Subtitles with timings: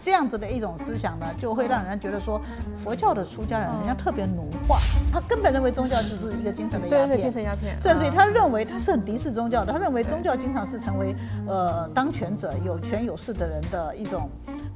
[0.00, 2.40] 这样子的一种思想呢，就会让人觉得说，
[2.82, 4.78] 佛教的出家人人家特别奴化，
[5.12, 7.78] 他根本认为宗教就是一个精神的鸦片，精神鸦片。
[7.78, 11.14] 甚至于他认为他是很敌视宗教的，他认为宗教经常是成为
[11.46, 14.30] 呃当权者、有权有势的人的一种。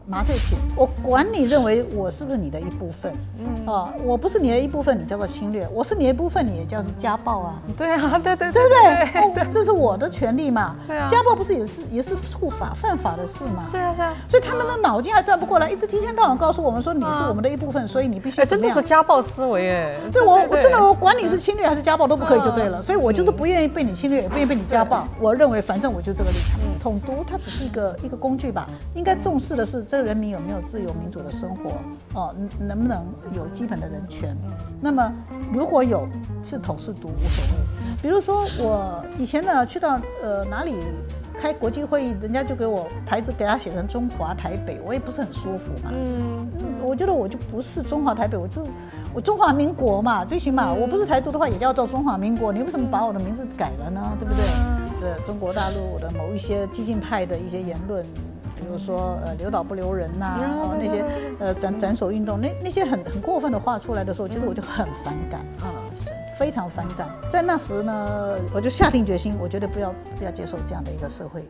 [0.07, 7.55] 麻醉品，我管你认为我是不是你的一部分，嗯啊，我不是你的一部分，你叫做侵略；我是你的一部分，你也叫做家暴啊。
[7.75, 9.51] 对啊， 对对对不对？
[9.51, 10.77] 这是我的权利嘛。
[10.87, 13.65] 对啊，家暴不是也是也是触法犯法的事吗？
[13.71, 14.15] 是啊是啊。
[14.29, 19.97] 所以他们的脑筋还转不过来，一直提前到晚告诉我们说你是我们的一部分，所以你必须哎，真的是家暴思维哎。
[20.13, 25.09] 对我我真的我管你是侵略还是家暴都不可以就对了，所以我就是不愿意被你侵略，也不愿意被你家暴。
[25.19, 30.61] 我认为反正我就这个立场，统独它只是一个一个工具吧，应该重视的是这个人民有没有。
[30.65, 31.73] 自由民主的生活
[32.15, 34.35] 哦，能不能有基本的人权？
[34.81, 35.13] 那么
[35.53, 36.09] 如果有
[36.43, 38.01] 是统是独无所谓。
[38.03, 40.75] 比如说我以前呢去到呃哪里
[41.37, 45.93] 开国际会议，人家就给我牌子给他写成中华台北，我也不是很舒服嘛。
[45.93, 46.49] 嗯，
[46.83, 48.67] 我觉得我就不是中华台北，我就
[49.15, 52.53] 我中华民国嘛，最起码我不是台独的话，也叫做中华民国。
[52.53, 54.01] 你为什么把我的名字改了呢？
[54.19, 54.45] 对不对？
[54.99, 58.05] 这中国大陆的某一些激进派的一些言论。
[58.57, 61.05] 比如说，呃，留岛不留人呐，然后，那些，
[61.41, 67.09] 呃，斩斩首运动，那那些很很过分的话出来的时候，其实我就很反感啊，是非常反感。
[67.29, 71.45] 在那时呢，我就下定决心，我绝对不要不要接受这样的一个社会。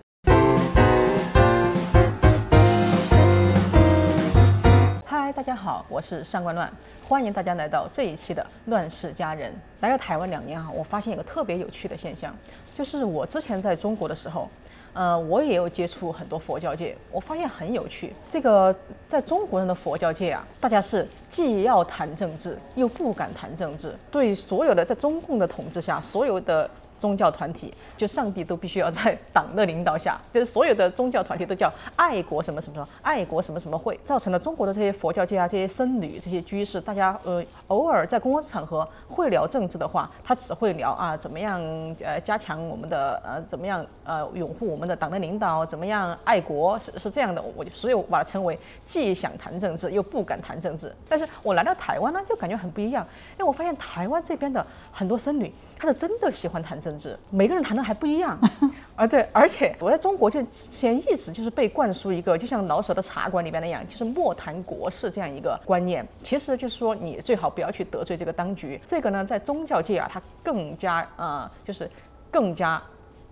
[5.05, 6.73] 嗨，大家好，我是上官乱，
[7.07, 9.53] 欢迎大家来到这一期的《乱世佳人》。
[9.81, 12.35] 来到台湾两年啊，我发现一个特别有趣的现象，
[12.75, 14.49] 就是我之前在中国的时候。
[14.95, 18.15] 呃，我也有接触很多佛教界，我发现很有趣。
[18.31, 18.75] 这个
[19.09, 23.95] 在中国人的佛教界啊，大家是既要谈政治，又不敢谈政治。
[24.11, 26.71] 对所有的在中共的统治下，所有的。
[26.99, 41.61] 宗教团体就上帝都必须要在党的领导下，就是所有的宗教团体都叫爱国什么什么什么爱国什么什么会，造成了中国的这些佛教界啊、这些僧侣、这些居士，大家呃偶尔在公共场合会聊政治的话，他只会聊啊怎么样
[42.03, 50.95] 呃加强我们的呃怎么样呃拥护我们的党的领导，怎么样爱国是是这样的，我就所以我把它称为既想谈政治又不敢谈政治。
[51.09, 55.53] 但是我来到台湾呢，就感觉很不一样，因为我发现台湾这边的很多僧侣。
[55.77, 58.39] 他是真的喜欢谈政治，每个人谈的还不一样，
[58.95, 66.07] 啊对，而且我在中国就之前一直就是被灌输一个，就像老舍的《茶馆》里边那样，就是莫谈国事这样一个观念。
[66.23, 68.79] 其实就是说，你最好不要去得罪这个当局。
[68.87, 71.91] 这个呢，在宗教界啊，它更加呃，就是
[72.31, 72.81] 更加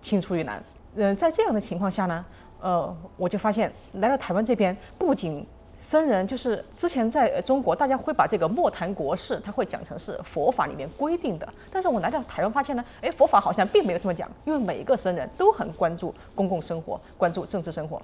[0.01, 0.61] 青出于蓝。
[0.95, 2.25] 嗯，在这样的情况下呢，
[2.59, 5.45] 呃，我就发现来到台湾这边，不仅
[5.83, 11.45] 僧人就是之前在中国，大家会把这个莫谈国事，他会讲成是佛法里面规定的。
[11.69, 18.01] 但是我来到台湾发现呢，哎，佛法好像并没有这么讲，因为每一个僧人都很关注公共生活，关注政治生活。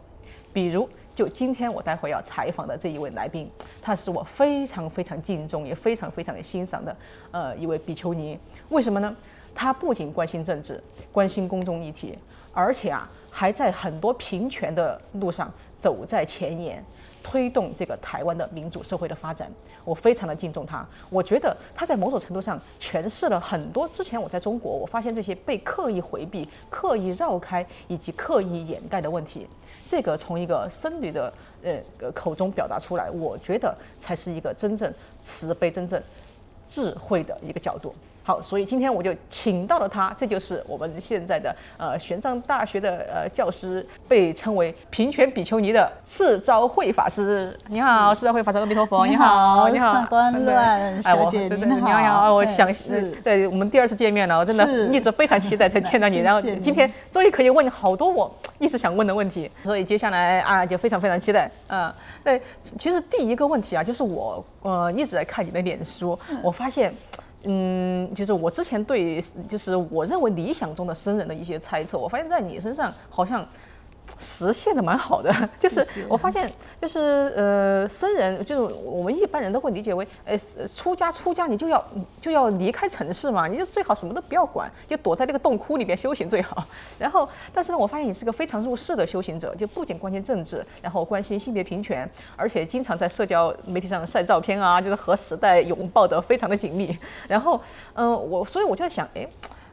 [0.52, 3.50] 比如，就今天我待会要采访的这一位来宾，
[3.82, 6.94] 他是我非常非常敬重，也非常非常欣赏的，
[7.32, 8.38] 呃，一位比丘尼。
[8.68, 9.16] 为什么呢？
[9.56, 12.18] 他不仅关心政治，关心公众议题，
[12.52, 16.84] 而且啊，还在很多平权的路上走在前沿。
[17.24, 19.52] 推动这个台湾的民主社会的发展，
[19.84, 20.86] 我非常的敬重他。
[21.10, 29.48] 我觉得他在某种程度上诠释了很多之前我在中国我发现这些被刻意回避、刻意绕开以及刻意掩盖的问题。
[29.88, 34.94] 这个从一个僧侣的呃口中表达出来，我觉得才是一个真正
[35.26, 36.02] 慈悲、真正
[36.70, 37.94] 智慧的一个角度。
[38.30, 47.58] 好，所以今天我就请到了他，这就是我们现在的呃玄奘大学的呃教师，被称为平泉比丘尼的释昭慧法师。
[47.66, 49.08] 你好，释昭慧法师，阿弥陀佛。
[49.08, 51.76] 你好，你好，上官乱小姐，你好。
[51.76, 61.50] 你好，我想是，对我们第二次见面了，我真的一直非常期待 才见到你，然后今天终于可以问好多我一直想问的问题，所以接下来啊就非常非常期待。
[61.70, 61.92] 嗯，
[62.24, 66.94] 对，其实第一个问题啊，就是我呃一直在看你的脸书，我发现。
[67.44, 73.48] 嗯，就是我之前对，就是我认为理想中的生人的一些猜测，我发现在你身上好像。
[74.20, 76.50] 实现的蛮好的， 就是我发现，
[76.82, 77.00] 就是
[77.36, 80.38] 呃，僧人就是我们一般人都会理解为，呃，
[80.68, 81.84] 出家出家你就要
[82.22, 86.66] 就要离开城市嘛，你就最好什么都不要管，就躲在那个洞窟里边修行最好。
[86.98, 96.98] 然后，但是呢，我发现你是个非常入世的修行者，就不仅关心政治，然后关心性别平权，而且经常在社交媒体上晒照片啊，就是和时代拥抱的非常的紧密。
[97.28, 97.60] 然后，
[97.94, 99.28] 嗯，我所以我就在想，哎。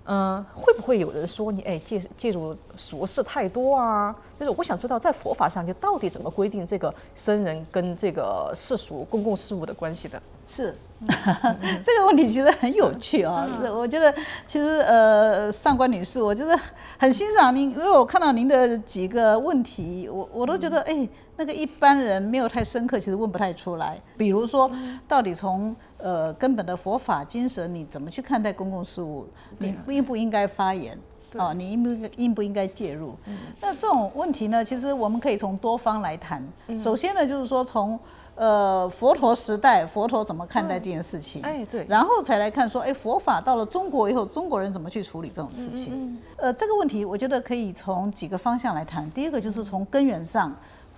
[0.07, 4.15] 嗯、会不会有人说你哎介介入俗事太多啊？
[4.39, 10.21] 就是我想知道在佛法上就到底怎么规定这个僧人跟这个世俗公共事务的关系的？
[10.47, 10.77] 是，
[11.83, 13.49] 这个问题其实很有趣啊。
[13.73, 14.15] 我觉得
[14.47, 16.57] 其实呃，上官女士，我觉得
[16.99, 24.01] 很欣赏您，因为我看到您的几个问题，我我都觉得哎，那个一般人没有太深刻，其实问不太出来。
[24.17, 24.71] 比如说，
[25.07, 29.27] 到底从呃根本的佛法精神，你怎么去看待公共事务？
[29.59, 30.99] 你应不应该发言？
[31.35, 33.15] 哦，你应不应应不应该介入？
[33.61, 36.43] 那这种问题呢，其实我们可以从多方来谈。
[36.79, 37.99] 首先呢，就是说从
[38.37, 41.43] 呃佛陀时代，佛陀怎么看待这件事情？
[41.43, 41.85] 哎，对。
[41.91, 46.19] 然后才来看说，哎，佛法到了中国以后，中国人怎么去处理这种事情？
[46.37, 49.11] 呃，这个问题我觉得可以从几个方向来谈。
[49.11, 50.55] 第一个就是从根源上，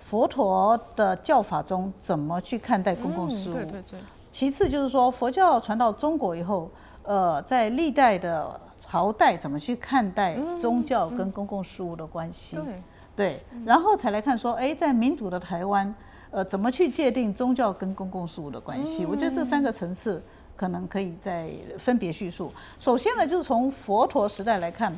[0.09, 3.53] 佛陀的教法中怎么去看待公共事务？
[3.53, 3.99] 对对对。
[4.31, 6.67] 其次就是说，佛教传到中国以后，
[7.03, 12.55] 呃，在历代的朝代怎么去看待宗教跟公共事务的关系？
[12.55, 12.83] 对
[13.15, 15.93] 对，然后才来看说，哎，在民主的台湾，
[16.31, 19.05] 呃，怎么去界定宗教跟公共事务的关系？
[19.05, 20.19] 我觉得这三个层次
[20.55, 22.51] 可能可以再分别叙述。
[22.79, 24.91] 首先呢，就是从佛陀时代来看，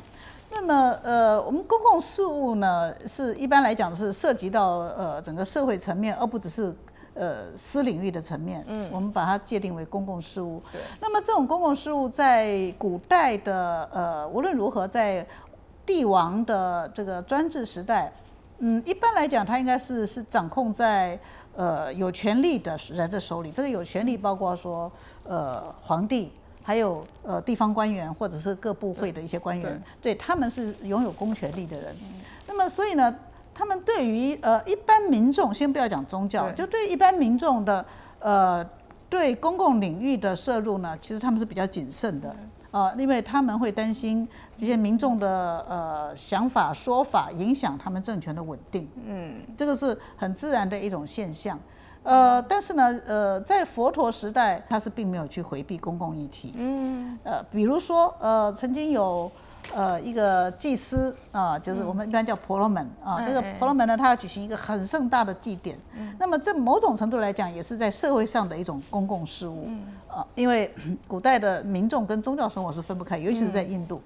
[0.51, 6.75] 那么呃，我们公共事务呢，是一般来讲是涉及到呃整个社会层面，而不只是。
[7.13, 10.63] 呃，私领域的层面，嗯，我们把它界定为公共事务。
[10.71, 10.79] 对。
[11.01, 15.27] 那么这种公共事务在古代的呃，无论如何，在
[15.85, 18.09] 帝王的这个专制时代，
[18.59, 21.19] 嗯，一般来讲，它应该是是掌控在
[21.53, 23.51] 呃有权力的人的手里。
[23.51, 24.89] 这个有权力包括说
[25.25, 26.31] 呃皇帝，
[26.63, 31.95] 还有呃地方官员或者是各部会的一些官员，对他们是拥有公权力的人。
[32.47, 33.15] 那么所以呢？
[33.53, 37.85] 他们对于呃一般民众，先不要讲宗教，就对一般民众的
[38.19, 38.65] 呃
[39.09, 42.33] 对公共领域的摄入呢，其实他们是比较谨慎的
[42.71, 44.25] 呃，因为他们会担心
[44.55, 48.89] 这些民众的呃想法说法影响他们政权的稳定。
[49.05, 51.59] 嗯，这个是很自然的一种现象。
[52.03, 56.53] 呃，但是呢，呃，在佛陀时代，他是并没有去回避公共议题。
[56.57, 59.31] 嗯，呃，比如说呃，曾经有。
[59.75, 63.23] 呃，一个祭司啊，就是我们一般叫婆罗门啊。
[63.23, 65.77] 这个婆罗门呢，他要举行一个很盛大的祭典。
[65.95, 70.25] 嗯那么，这某种程度来讲，也是在社会上的一种公共事务嗯啊。
[70.35, 70.73] 因为
[71.07, 74.01] 古代的民众跟宗教生活是分不开，尤其是在印度，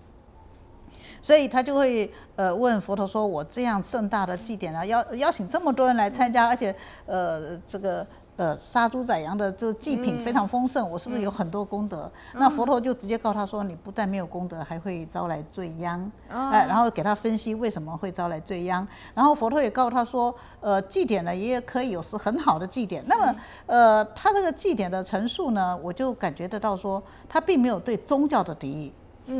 [1.25, 6.75] 所以他就会呃问佛陀说：“我这样盛大的祭典啊，邀邀请这么多人来参加，而且
[7.07, 8.05] 呃这个。”
[8.37, 12.11] 呃，杀猪宰羊的这祭品非常丰盛，我是不是有很多功德？
[12.33, 16.11] 那佛陀就直接告他说，你不但没有功德，还会招来罪殃。
[16.27, 18.85] 哎，然后给他分析为什么会招来罪殃。
[19.13, 23.01] 然后佛陀也告诉他说，呃，祭典呢也可以有是很好的祭典。
[23.07, 23.35] 那么，
[23.67, 28.93] 呃，他这个祭典的陈述呢，我就感觉得到说，他并没有对宗教的敌意。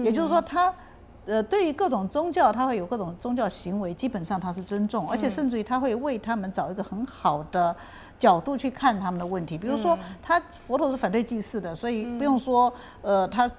[0.06, 0.74] 也就是说，他
[1.26, 7.76] 呃对于各种宗教，他会有各种宗教行为，基本上他是尊重，而且甚至于他会为他们找一个很好的。
[8.18, 13.52] 角度去看他们的问题，比如说他佛陀是反对祭祀的，所以不用说，呃，他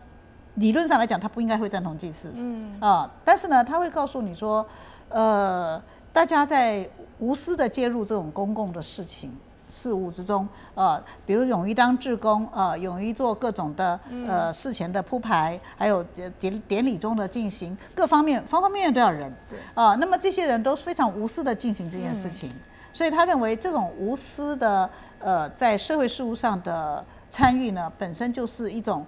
[0.54, 2.74] 理论上来讲他不应该会赞同祭祀，嗯。
[2.80, 4.66] 啊，但是呢，他会告诉你说，
[5.10, 5.80] 呃，
[6.10, 6.88] 大家在
[7.18, 9.30] 无私的介入这种公共的事情
[9.68, 16.02] 事务之中，呃，比如勇于当志工，呃，勇于做各种的呃事前的铺排，还有
[16.38, 22.52] 典典礼中的进行，各方面方方面面都要人，对啊，那么这些人都非常无私的进行这件事情。
[22.92, 29.04] 所以他认为这种无私的呃在社会事务上的参与呢，本身就是一种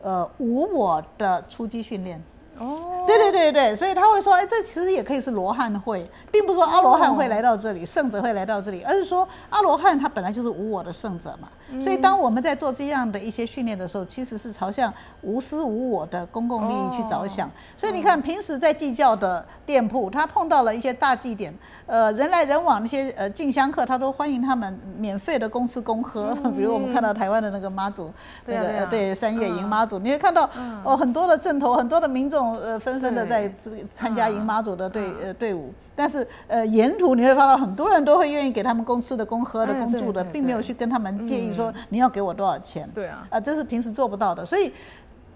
[0.00, 2.22] 呃无我的出击训练。
[2.62, 11.48] 哦，对对对对，所以他会说，哎，这其实也可以是罗汉会，并不是说阿罗汉会来到这里，圣者会来到这里，而是说阿罗汉他本来就是无我的圣者嘛。
[11.80, 14.92] 所以当我们在做这样的一些训练的时候，其实是朝向
[15.22, 17.50] 无私无我的公共利益去着想。
[17.76, 21.54] 所以你看，平时在计较的店铺，他碰到了一些大祭典，
[21.86, 26.34] 呃，人来人往那些呃进香客，他都欢迎他们免费的公吃公喝。
[26.56, 28.12] 比如我们看到台湾的那个妈祖，
[28.46, 30.48] 那个对三月迎妈祖，你会看到
[30.84, 32.56] 哦很多的阵头，很多的民众。
[32.62, 33.52] 呃，纷纷的在
[33.92, 42.88] 参加迎妈祖的队呃队伍，但是呃沿途你会发到很多人都会愿意给他们公吃的、公喝的、公住的，并没有去跟他们建议说你要给我多少钱。
[42.94, 44.72] 对啊，啊，这是平时做不到的，所以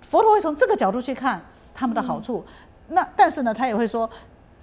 [0.00, 1.40] 佛陀会从这个角度去看
[1.74, 2.44] 他们的好处。
[2.88, 4.08] 那但是呢，他也会说，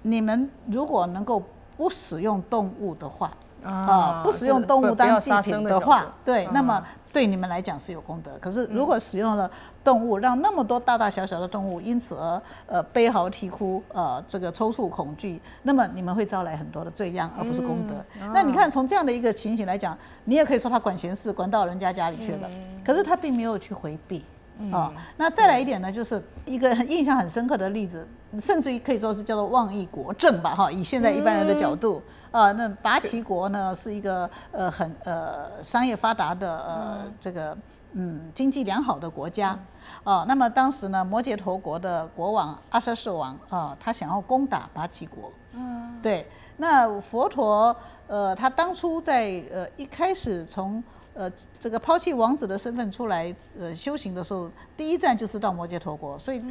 [0.02, 1.42] 你们如果能够
[1.76, 3.30] 不使用动物的话，
[3.62, 6.82] 啊，不使用动物当祭品的话，对，那么。
[7.14, 9.48] 对你们来讲是有功德，可是如果使用了
[9.84, 17.94] 动物，让那么多大大小小的动物因此而呃悲嚎啼哭，呃这个抽搐恐惧，那么你们会招来很多的罪殃，而不是功德。
[18.32, 22.50] 那你看从这样的一个情形来讲，你也可以说他管闲事，管到人家家里去了，
[22.84, 24.24] 可是他并没有去回避。
[24.72, 28.06] 哦，那再来一点呢，就是一个很印象很深刻的例子，
[28.38, 32.00] 甚至于可以说是叫做妄议国政吧，哈，以现在一般人的角度，
[32.34, 37.56] 啊，那拔旗国呢是一个呃很呃商业发达的呃这个
[37.92, 39.56] 嗯经济良好的国家，
[40.02, 47.74] 哦，那么当时呢摩羯陀国的国王阿舍舍王啊，他想要攻打拔旗国，嗯，对，那佛陀
[48.08, 50.82] 呃他当初在呃一开始从
[51.14, 56.42] 呃，这个抛弃王子的身份出来，呃，修行的时候，第一站就是到摩羯陀国，所以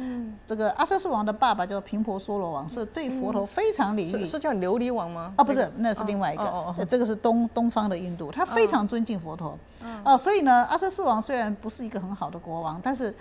[0.46, 4.24] 这个阿瑟斯王的爸爸叫频婆娑罗王，是对佛陀非常礼遇。
[4.24, 5.34] 是叫琉璃王吗？
[5.36, 9.58] 啊，不是，那是另外一个，这个是东东方的印度，他非常尊敬佛陀。
[10.02, 13.14] 哦，所以呢，阿瑟斯王虽然不是一个很好的国王，但是。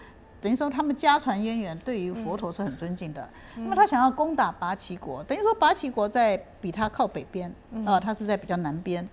[0.44, 3.28] 等于说他们家传渊源，对于佛陀是很尊敬的。
[3.56, 7.50] 那么他想要攻打拔旗国，等于说拔旗国在比他靠北边，
[7.86, 9.08] 啊，他是在比较南边。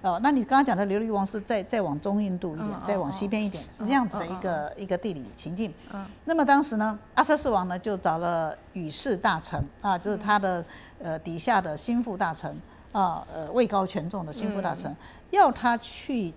[0.00, 5.74] 哦，那你刚刚讲的琉璃王是再再往中印度一点，再往西边一点，是这样子的一个一个地理情境。
[6.24, 10.64] 那么当时呢，阿瑟斯王呢就找了羽氏大臣啊，就是他的
[11.02, 12.48] 呃底下的心腹大臣
[12.92, 14.94] 啊，呃位高权重的心腹大臣，
[15.32, 16.32] 要他去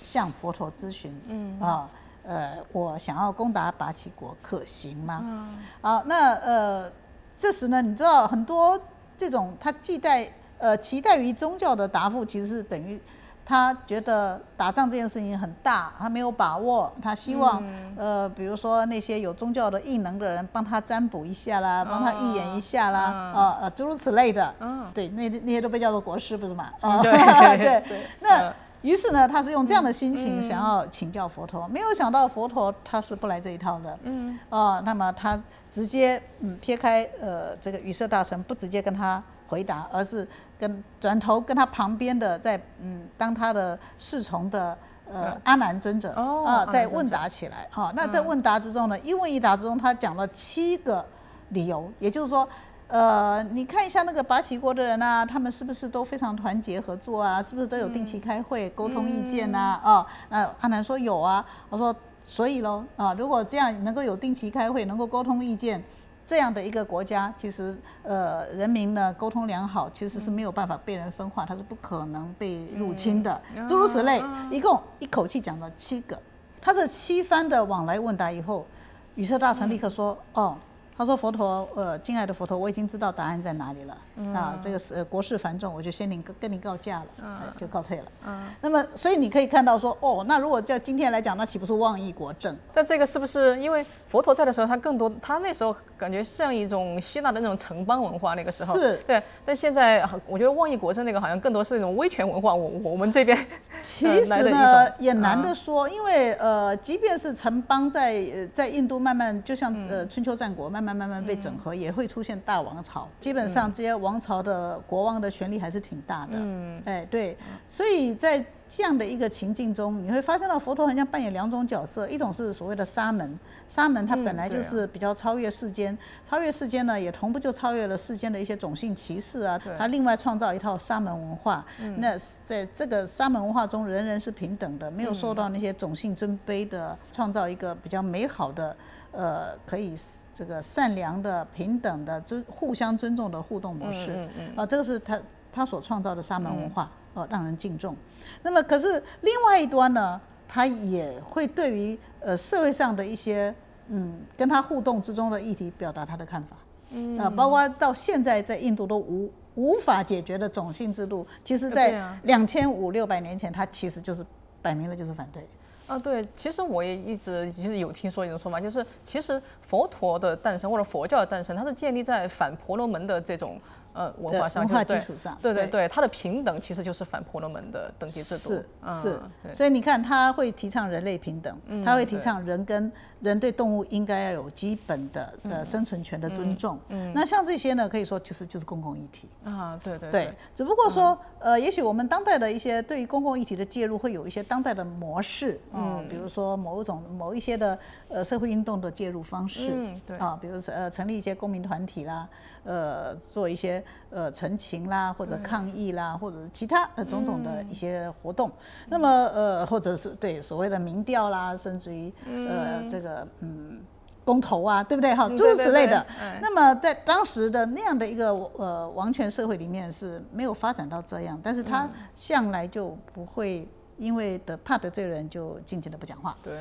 [0.00, 1.14] 向佛陀咨询
[1.60, 1.86] 啊。
[2.30, 5.20] 呃，我想要攻打八旗国，可行吗？
[5.24, 6.88] 嗯，好，那呃，
[7.36, 8.80] 这时呢，你知道很多
[9.18, 13.02] 这种他期待呃期待于宗教的答复，其实是等于
[13.44, 17.60] 他觉得打仗这件事情很大，他没有把握，他希望
[17.96, 26.70] 呃，比如说那些有宗教的异能的人帮他占卜一下啦，帮他预言一下啦，啊啊，诸如此类的，嗯，对，那那些都被叫做国师，不是吗？
[26.80, 27.82] 啊，对。
[27.88, 28.54] 对，那。
[28.82, 33.98] 于是呢，他是用这样的心情想要请教佛陀，没有想到佛陀他是不来这一套的。
[34.02, 40.26] 嗯，啊，那么他直接嗯撇开呃这个羽舍大臣，不直接跟他回答，而是
[40.58, 44.76] 跟转头跟他旁边的在嗯当他的侍从的
[45.12, 47.68] 呃阿难尊者啊在问答起来。
[47.70, 51.04] 哈，那在问答之中呢，一问一答之中，他讲了七个
[51.50, 52.48] 理由，也就是说。
[52.90, 57.40] 呃，你看一下那个拔旗国的人啊，他们是不是都非常团结合作啊？
[57.40, 59.80] 是不是都有定期开会沟通意见呐？
[59.84, 61.44] 哦，那阿南说有啊。
[61.68, 61.94] 我说
[62.26, 65.80] 所以喽啊，如果这样能够有定期开会，能够沟通意见，
[66.26, 73.40] 这样的一个国家，其实呃人民呢沟通良好，其实是没有办法被人分化，它是不可能被入侵的。
[73.68, 74.20] 诸如此类，
[74.50, 76.20] 一共一口气讲了七个。
[76.60, 78.66] 他这七番的往来问答以后，
[79.14, 80.58] 羽色大臣立刻说哦。
[81.00, 83.96] 他说：“佛陀，呃，敬爱的佛陀，我已经知道答案在哪里了。
[84.34, 88.04] 啊，这个是国事繁重，我就先领跟你告假了，就告退了。
[88.26, 92.54] 嗯，那么，所以你可以看到说，哦，那如果在今天来讲，那岂不是妄议国政？
[92.74, 99.22] 但这个是不是因为佛陀在的时候，他更多，他那时候感觉像一种希腊的那种城邦文化，那个时候是对。
[99.46, 102.54] 但现在，我觉得妄议国政那个好像更多是一种威权文化。
[102.54, 103.46] 我我们这边
[103.82, 110.89] 其实呢也难得说，因为呃，即便是城邦在在印度慢慢，就像呃春秋战国慢慢。
[110.94, 113.08] 慢慢慢被整合，也会出现大王朝。
[113.18, 116.32] 基本上这些王朝的国王的权力还是挺大的。
[116.34, 117.36] 嗯，哎，对，
[117.68, 125.96] 所以在这样的一个情境中，你会发现到佛陀好像扮演两种角色，一种是所谓的沙门，沙门他本来就是比较超越世间，
[126.28, 129.60] 超越世间呢，也同步就超越了世间的一些种姓歧视啊。
[129.76, 131.64] 他另外创造一套沙门文化，
[131.96, 138.76] 那在这个沙门文化中，人人是平等的，没有受到那些种姓尊卑的，创造一个比较美好的。
[139.12, 139.94] 呃，可以
[140.32, 145.20] 这个善良的、平等的、尊互相尊重的互动模式，嗯嗯啊，这个是他
[145.52, 147.96] 他所创造的沙门文化，哦，让人敬重。
[148.42, 153.54] 那么，可是另外一端呢，他也会对于呃社会上的一些
[153.88, 156.56] 嗯跟他互动之中的议题表达他的看法，
[156.90, 157.18] 嗯。
[157.18, 164.24] 啊，包括到现在在印度都无无法解决的种姓制度，其实在两千五六百年前，他其实就是
[164.62, 165.44] 摆明了就是反对。
[165.90, 173.60] 啊，对，其实我也一直其实有听说一种说法，就是其实佛陀的诞生或者佛教的诞生，它是建立在反婆罗门的这种。
[173.92, 175.66] 呃，文化上，文化基础上，对对。
[175.66, 179.20] 对，它的平等其实就是反婆罗门的等级制度，是是，
[179.54, 189.28] 所以你看，他会提倡人类平等，他会提倡人跟人对动物应该要有基本的呃生存权的尊重，嗯那像这些呢，可以说就是就是公共议题。
[189.44, 197.78] 啊，对对对，只不过说呃，也许我们当代的一些对于公共议题的介入，会有一些当代的模式，嗯，比如说某种某一些的
[198.08, 200.16] 呃社会运动的介入方式，嗯，对。
[200.18, 202.28] 啊，比如说呃成立一些公民团体啦。
[202.64, 208.50] 呃，做一些呃陈情啦，或者抗议啦，或者其他的种种的一些活动。
[208.88, 213.80] 那么呃，或者是对所谓的民调啦，甚至于呃这个嗯
[214.24, 215.14] 公投啊，对不对？
[215.14, 216.06] 哈，诸如此类的。
[216.40, 226.36] 那么在当时的那样的一个呃王权社会里面是没有发展到这样，但是他向来就不会因为的怕得罪人就静静的不讲话。
[226.42, 226.54] 对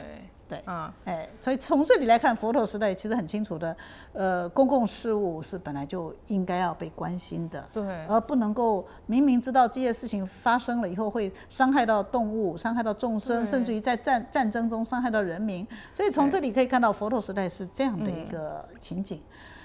[0.49, 3.77] 对，啊，哎，所以从这里来看，佛陀时代其实很清楚的，
[4.13, 15.65] 呃，公共事务是本来就应该要被关心的，对而不能够明明知道这些事情发生了以后会伤害到动物、伤害到众生，甚至于在战战争中伤害到人民。
[15.93, 19.21] 所以从这里可以看到，佛陀时代是这样的一个情景。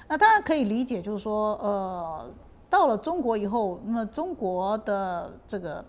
[0.07, 2.31] 那当然可以理解，就是说，呃，
[2.69, 5.83] 到了中国以后，那么中国的这个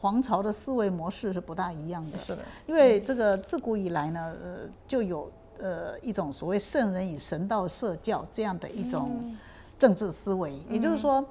[0.00, 2.18] 皇朝的思维模式是不大一样的。
[2.18, 9.36] 是的，因为这个自古以来呢，呃，就有呃一种所谓圣人以神道社教这样的一种
[9.78, 11.24] 政治思维，也就是说。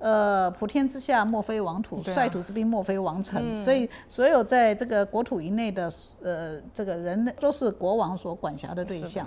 [0.00, 3.58] 呃，普天之下莫非王土，率土之滨莫非王臣。
[3.58, 5.90] 所以，所有在这个国土以内的
[6.20, 9.26] 呃这个人都是国王所管辖的对象。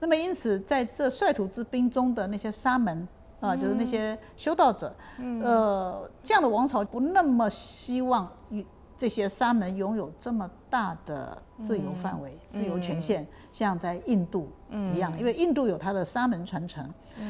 [0.00, 3.06] 那么，因此在这率土之滨中的那些沙门
[3.40, 4.94] 啊，就是那些修道者，
[5.42, 8.64] 呃，这样的王朝不那么希望与
[8.96, 14.50] 这些沙门拥有这么大的自由范围、自由权限，像在印度
[14.92, 16.84] 一样，因为印度有它的沙门传承。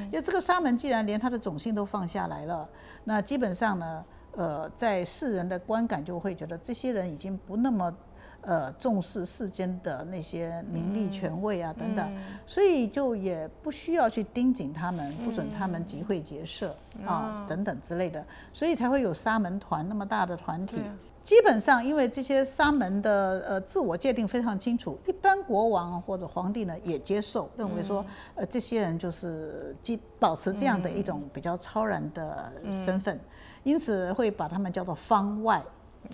[0.06, 2.68] 因为这个沙门既然连他的种姓都放下来了，
[3.04, 4.04] 那基本上呢，
[4.36, 7.94] 呃，在世人的观感就会觉得这些人已经不那么。
[8.42, 12.16] 呃，重视世间的那些名利权位啊等等，
[12.46, 20.76] 所以就也不需要去盯紧他们，不准他们集会结社啊等等之类的，所以才会有沙门团那么大的团体。
[21.20, 28.02] 基本上，因为这些沙门的呃自我界定非常清楚，一般国王或者皇帝呢也接受，认为说，
[28.34, 33.20] 呃，这些人就是基保持这样的一种比较超然的身份，
[33.62, 35.62] 因此会把他们叫做方外。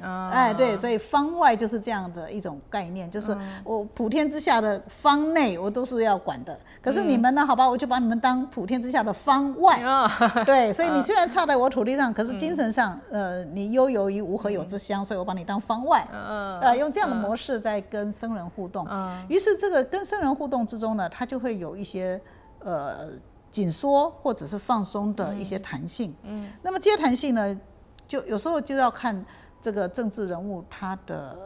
[0.02, 7.44] 啊，哎，对，所以方外就是这样的一种概念，就是我普天之下的方内我都是要管的，可是你们呢？
[7.46, 9.80] 好吧，我就把你们当普天之下的方外。
[9.80, 10.08] 啊，
[10.44, 16.06] 对，所以你虽然差在我土地上，可是精神上，呃，你悠游于无何有之乡，所以我把你当方外。
[16.12, 18.86] 嗯呃，用这样的模式在跟僧人互动。
[19.28, 22.20] 于是这个跟僧人互动之中呢，他就会有一些
[22.60, 23.08] 呃
[23.50, 26.14] 紧缩或者是放松的一些弹性。
[26.24, 27.60] 嗯，那么这些弹性呢，
[28.08, 29.24] 就有时候就要看
[29.64, 31.38] 这个政治人物他的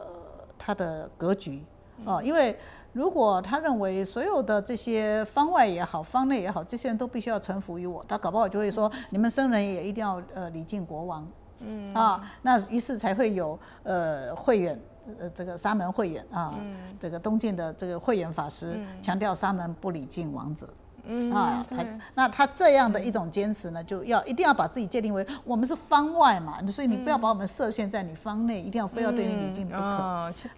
[0.58, 1.64] 他的格局
[2.04, 2.58] 哦，因为
[2.92, 11.24] 如果他认为所有的这些方外也好，方内也好，这些人都必须要臣服于我，他搞不好就会说，你们僧人也一定要呃礼敬国王。
[11.60, 14.76] 嗯啊，那于是才会有呃慧远。
[15.18, 16.58] 呃，这个沙门慧远啊，
[17.00, 20.68] 这个东晋的这个慧远法师强调沙门不礼敬王者，
[21.08, 29.78] 嗯啊，他那他这样的一种坚持呢，就要一定要把自己界定为我们是方外嘛，所以你不要把我们设限在你方内，一定要非要对你礼敬不可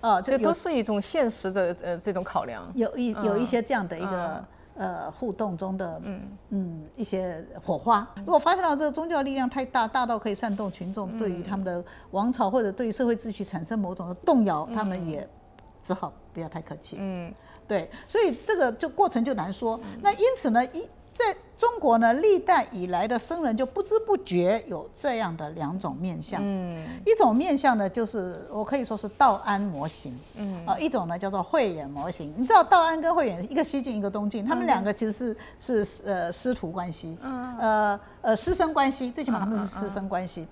[0.01, 2.71] 啊，这都是一种现实的呃这种考量。
[2.75, 6.03] 有一有一些这样的一个呃互动中的
[6.51, 8.07] 嗯一些火花。
[8.19, 15.27] 如果发现到这个宗教力量太大，大到可以煽动群众对于他们的王朝或者对于社会秩序产生某种的动摇，他们也
[15.83, 16.97] 只好不要太客气。
[16.99, 17.33] 嗯，
[17.71, 19.79] 对，所以这个就过程就难说。
[20.03, 21.25] 那因此呢，一在
[21.57, 26.41] 中国呢，历代以来的僧人就不知不觉有这样的两种面相。
[26.43, 30.19] 嗯，一种面相呢，就是我可以说是道安模型。
[30.35, 32.35] 嗯，啊，一种呢叫做慧眼模型。
[32.37, 40.49] 你知道道安跟慧眼一个西晋一个东晋，他们两个其实是是呃师徒关系，呃呃师生关系，最起码他们是师生关系。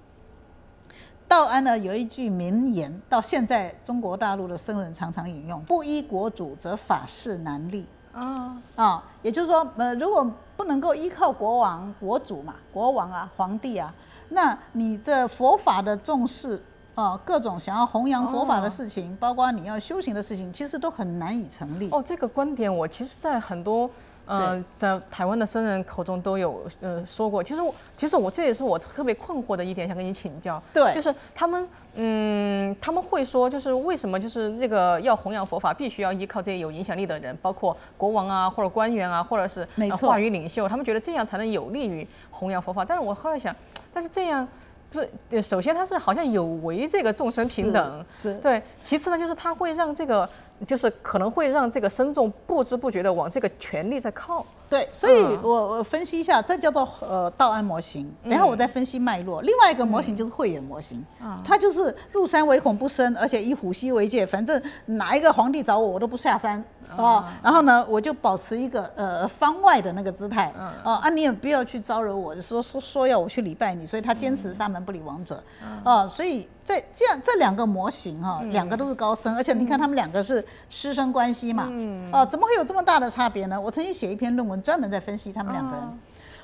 [1.29, 13.95] 道安呢有一句名言，到现在中国大陆的僧人常常引用：“不依国主，则法事难立。”啊，啊，也就是说，呃，如果不能够依靠国王、国主嘛，国王啊、皇帝啊，
[14.31, 16.61] 那你的佛法的重视
[16.95, 21.91] 啊，各种想要弘扬佛法的事情，包括你要修行的事情，其实都很难以成立。
[21.91, 23.89] 哦，这个观点我其实，在很多
[24.29, 27.43] 呃在台湾的僧人口中都有呃说过。
[27.43, 30.63] 其实我其实我这也是我特别困惑的一点，想跟你请教。
[30.73, 42.85] 对就是他们嗯他们会说，就是为什么就是那个要弘扬佛法，必须要依靠这些有影响力的人，包括国王啊，或者官员啊，或者是没错呃话语领袖，他们觉得这样才能有利于弘扬佛法。
[42.85, 43.55] 但是我后来想，
[43.93, 44.47] 但是这样。
[44.91, 48.63] 不是，呃首先它是好像有违这个众生平等，是是对。
[48.83, 50.27] 其次呢，就是它会让这个，
[50.67, 54.45] 就是可能会让这个僧众不知不觉的往这个权力在靠。
[54.71, 58.07] 对，所以嗯我我分析一下，这叫做呃道安模型。
[58.23, 59.41] 然后我再分析脉络。
[59.41, 61.03] 另外一个模型就是慧眼模型，
[61.43, 66.63] 它就是入山唯恐不深，而且以虎溪为界，反正哪一个皇帝找我，我都不下山
[66.97, 67.25] 哦。
[67.43, 70.53] 然后呢，我就保持一个呃方外的那个姿态
[70.85, 75.43] 哦啊，你也不要去招惹我，就说说说要我去礼拜你，所以他坚持沙门不理王者
[75.85, 76.09] 哦。
[76.09, 81.69] 所以在这样这两个模型哈，两个都是高僧，而且你看他们两个是师生关系嘛，
[82.13, 83.61] 哦，怎么会有这么大的差别呢？
[83.61, 85.99] 我曾经写一篇论文专门在分析他们两个人。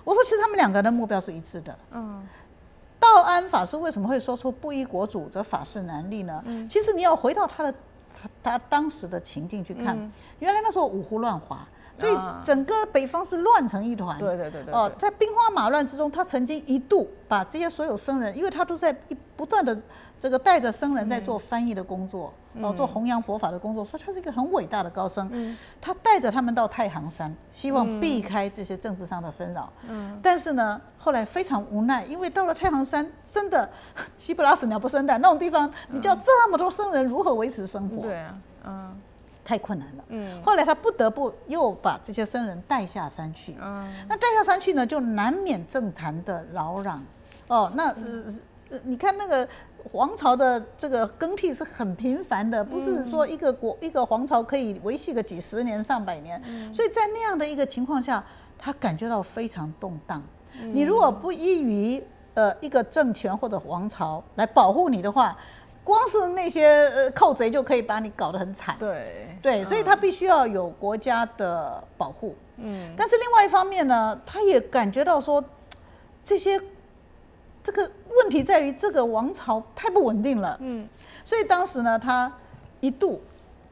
[0.05, 1.75] 我说，其实他们两个人的目标是一致的。
[1.93, 2.23] 嗯，
[3.01, 6.43] 道道安法师为什么会说出不依国主则法事难立呢？
[6.69, 7.73] 其实你要回到他的
[8.15, 9.97] 他他当时的情境去看，
[10.39, 11.67] 原来那时候五胡乱华。
[11.97, 14.19] 所以整个北方是乱成一团。
[14.19, 14.75] 对对对对。
[14.75, 19.81] 哦，在兵荒马乱之中，他曾经一度把这些所有僧人，因为他都在一不断的
[20.25, 25.29] 这个带着僧人在做翻译的工作，哦，做弘扬佛法的工作，所以他是一个很伟大的高僧。
[25.31, 25.55] 嗯。
[25.83, 29.71] 他带着他们到太行山，希望避开这些政治上的纷扰。
[29.87, 30.19] 嗯。
[30.23, 33.69] 但是呢，后来非常无奈，因为到了太行山，真的
[34.17, 38.01] 鸡不拉屎鸟不生蛋那种地方，你叫这么多僧人如何维持生活？
[38.01, 38.35] 对啊，
[38.65, 39.01] 嗯。
[39.45, 40.05] 太困难了。
[40.09, 43.55] 嗯，后来他不得不又把这些僧人带下山去。
[43.61, 46.99] 嗯，那带下山去呢，就难免政坛的扰攘。
[47.49, 47.89] 哦，那
[48.71, 49.47] 呃，你看那个
[49.91, 56.43] 皇朝的这个更替是很频繁的，不是说一个国一个皇朝可以维系个几十年上百年。
[56.73, 58.25] 所以在那样的一个情况下，
[58.59, 60.23] 他感觉到非常动荡。
[60.73, 62.03] 你如果不依于
[62.35, 65.37] 呃一个政权或者王朝来保护你的话，
[65.83, 69.29] 光是那些呃寇贼就可以把你搞得很惨，对。
[69.43, 75.45] 对，所以他必须要有国家的保护，嗯，但是另外一方面呢，他也感觉到说，
[76.23, 76.59] 这些
[77.65, 80.87] 这个问题在于这个王朝太不稳定了，嗯，
[81.25, 82.31] 所以当时呢，他
[82.81, 83.23] 一度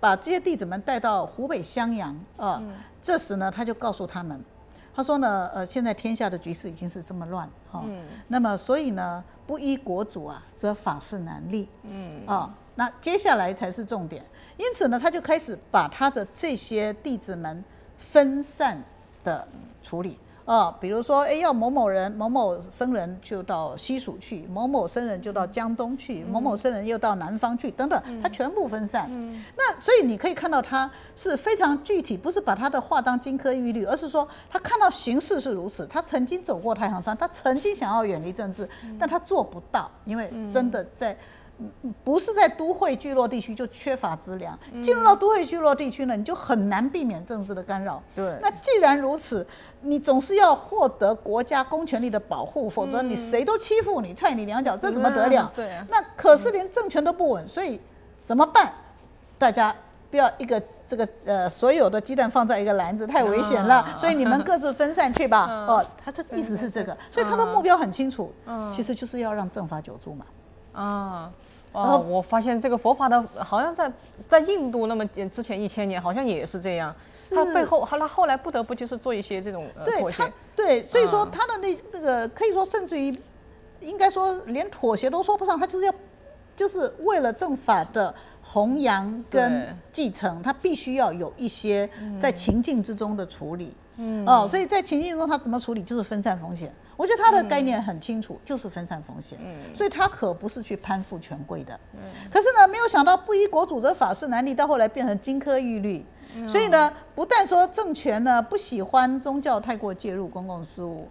[0.00, 2.60] 把这些弟子们带到湖北襄阳啊，
[3.02, 4.42] 这时呢，他就告诉他们。
[4.94, 7.84] 他说呢，呃，现在天下的局势已经是这么乱，哈，
[8.28, 14.24] 那么所以呢，不依国主啊，则法事难立，嗯，啊，那接下来才是重点，
[14.56, 17.62] 因此呢，他就开始把他的这些弟子们
[17.98, 18.82] 分散
[19.22, 19.46] 的
[19.82, 20.18] 处理。
[20.44, 29.06] 啊，比如说，哎，要某某人、某某僧人就到西蜀去，某某僧人就到江东去，某某僧人又到南方去，等等，他全部分散。
[29.10, 35.86] 嗯那所以你可以看到，他是非常具体，不是把他的话当金科玉律，而是说他看到形势是如此。
[35.86, 41.16] 他曾经走过太行山，他曾经想要远离政治，但他做不到，因为真的在。
[42.04, 48.02] 不是在都会聚落地区就缺乏资粮，进入到都会聚落地区呢，你就很难避免政治的干扰。
[48.14, 49.46] 对，那既然如此，
[49.80, 55.52] 你总是要获得国家公权力的保护，否则你谁都欺负你，踹你两脚，这怎么得了？
[55.54, 57.80] 对，那可是连政权都不稳，所以
[58.24, 58.72] 怎么办？
[59.38, 59.74] 大家
[60.10, 63.84] 不要一个这个呃，所有的鸡蛋放在一个篮子，太危险了。
[63.98, 65.46] 所以你们各自分散去吧。
[65.66, 68.32] 哦，他的意思是这个，所以他的目标很清楚，
[68.72, 70.26] 其实就是要让政法久住嘛。
[70.72, 71.32] 啊。
[71.72, 73.90] 哦，我发现这个佛法的，好像在
[74.28, 76.94] 在印度那么之前一千年，好像也是这样。
[77.34, 79.66] 他背后，好了，后来不得不就是做一些这种
[79.98, 80.30] 妥协。
[80.54, 83.16] 对，所以说他的那那个可以说，甚至于
[83.80, 85.94] 应该说连妥协都说不上，他就是要
[86.54, 91.88] 就是为了正法的弘扬跟继承，他必须要有一些
[92.20, 93.74] 在情境之中的处理。
[93.96, 96.72] 嗯，哦，所以在情境中他怎么处理，就是分散风险。
[96.96, 101.78] 我觉得他的概念很清楚，就是分散风险，嗯所以他可不是去攀附权贵的。
[101.94, 102.00] 嗯
[102.30, 106.04] 可是呢，没有想到不依国主则法事难立，到后来变成金科玉律。
[106.48, 111.06] 所以呢，不但说政权呢不喜欢宗教太过介入公共事务，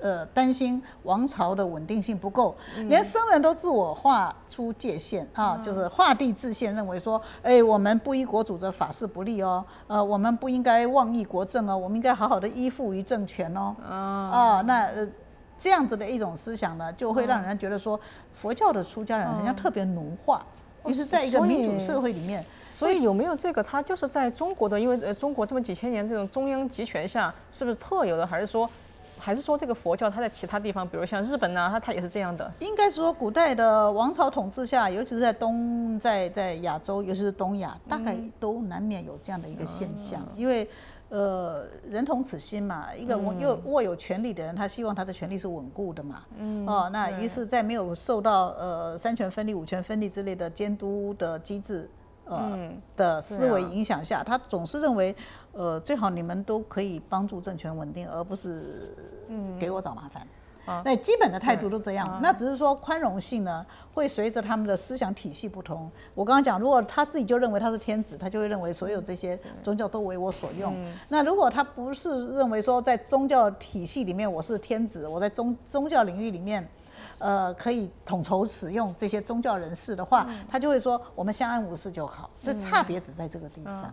[0.00, 2.56] 呃，担心王朝的稳定性不够，
[2.88, 15.08] 连僧人都自我划出界限啊，就是划地自限，认为说，哎，我们不依国主则法事不利哦，呃，我们不应该妄议国政哦，我们应该好好的依附于政权哦，啊，那呃
[15.56, 17.98] 这样子的一种思想呢，就会让人觉得说，
[18.32, 20.44] 佛教的出家人好像特别奴化，
[20.86, 22.44] 于是在一个民主社会里面。
[22.78, 23.60] 所以有没有这个？
[23.60, 28.24] 它就是在中国的，因为呃，中国这么几千年这种中央集权下，是不是特有的？
[28.24, 28.70] 还是说，
[29.18, 32.48] 还是说这个佛教它在其他地方，比如像日本呐，它它也是这样的？
[32.60, 40.24] 应该说，古代的王朝统治下，尤其是在东，在在亚洲，尤其是东亚，大概都难免有这样的一个现象。
[40.36, 40.70] 因为，
[41.08, 46.22] 呃，人同此心嘛，一个握又握有权力的人，他希望他的权力是稳固的嘛。
[46.38, 46.64] 嗯。
[46.64, 51.90] 哦，那于是，在没有受到呃三权分立、五权分立之类的监督的机制。
[52.28, 55.14] 呃的思维影响下，他总是认为，
[55.52, 58.94] 呃，最好你们都可以帮助政权稳定，而不是
[59.58, 60.26] 给我找麻烦。
[60.84, 62.20] 那基本的态度都这样。
[62.22, 63.64] 那只是说宽容性呢，
[63.94, 65.90] 会随着他们的思想体系不同。
[66.14, 70.74] 我刚刚讲，如果他自己就认为他是天子，他就会认为所有这些宗教都为我所用。
[71.08, 76.68] 那如果他不是认为说在宗教体系里面我是天子，我在宗宗教领域里面。
[77.18, 83.92] 呃，可以统筹使用这些宗教人士的话，他就会说我们相安无事就好，所以差别只在这个地方。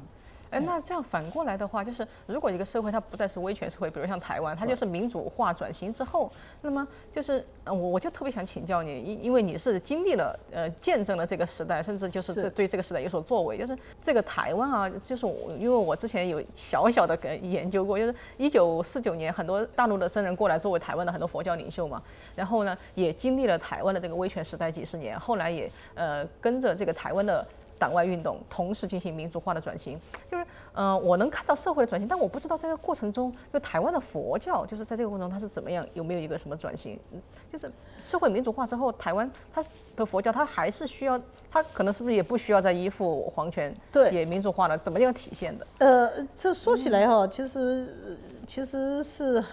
[0.55, 22.01] 哎，那这样反过来的话，就是如果一个社会它不再是威权社会，比如像台湾，它就是民主化转型之后，那么就是呃我我就特别想请教你，因因为你是经历了呃见证了这个时代，甚至就是对这个时代有所作为，就是这个台湾啊，就是我因为我之前有小小的跟研究过，就是一九四九年很多大陆的僧人过来作为台湾的很多佛教领袖嘛，
[22.33, 27.45] 然后呢也经历了台湾的这个威权时代几十年，后来也呃跟着这个台湾的。
[27.77, 29.99] 党外运动同时进行民主化的转型，
[30.31, 36.99] 就是呃，我能看到社会的转型，但我不知道在这个过程中，就台湾的佛教，就是在这个过程中它是怎么样，有没有一个什么转型？
[37.11, 39.63] 嗯就是社会民主化之后，台湾它
[39.95, 45.67] 的佛教它还是需要，它可能是不是也不需要再依附皇权，对也民主化了，怎么样体现的？
[45.77, 49.43] 呃，这说起来哈、其实呃其实是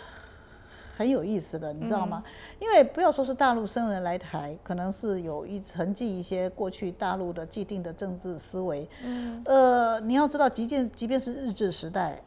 [0.95, 2.23] 很有意思的，你知道吗？
[2.59, 8.87] 因为不要说是大陆生人来台，可能是有一沉寂一些过去大陆的既定的政治思维。
[9.03, 12.23] 嗯，呃，你要知道，即便即便是日治时代，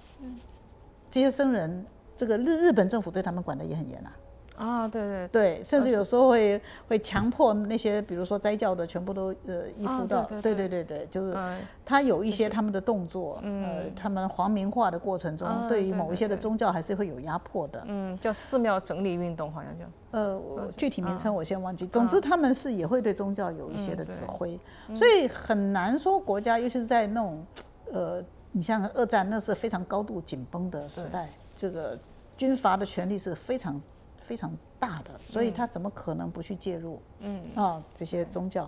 [1.10, 4.12] 这些生人，这个日日本政府对他们管得也很严啊。
[4.57, 10.83] 啊，对对对，甚至有时候会会强迫那些，比如说斋教的，全部都呃依啊附到，对对对。
[10.83, 17.83] 对就是嗯他有一些他们的动作，呃，他们皇民化的过程中，对于某一些的宗教还是会有压迫的。
[17.87, 19.85] 嗯，叫寺庙整理运动，好像叫。
[20.11, 20.41] 呃，
[20.77, 21.85] 具体名称我先忘记。
[21.87, 24.59] 总之，他们是也会对宗教有一些的嗯指挥，
[24.95, 27.45] 所以很难说国家，尤其是在那种
[27.91, 31.97] 呃，你像二战那是非常高度紧绷的时代，这个
[32.35, 33.79] 军阀的权力是非常
[34.25, 36.99] 非常大的，所以他怎么可能不去介入？
[37.19, 38.67] 嗯啊，这些宗教。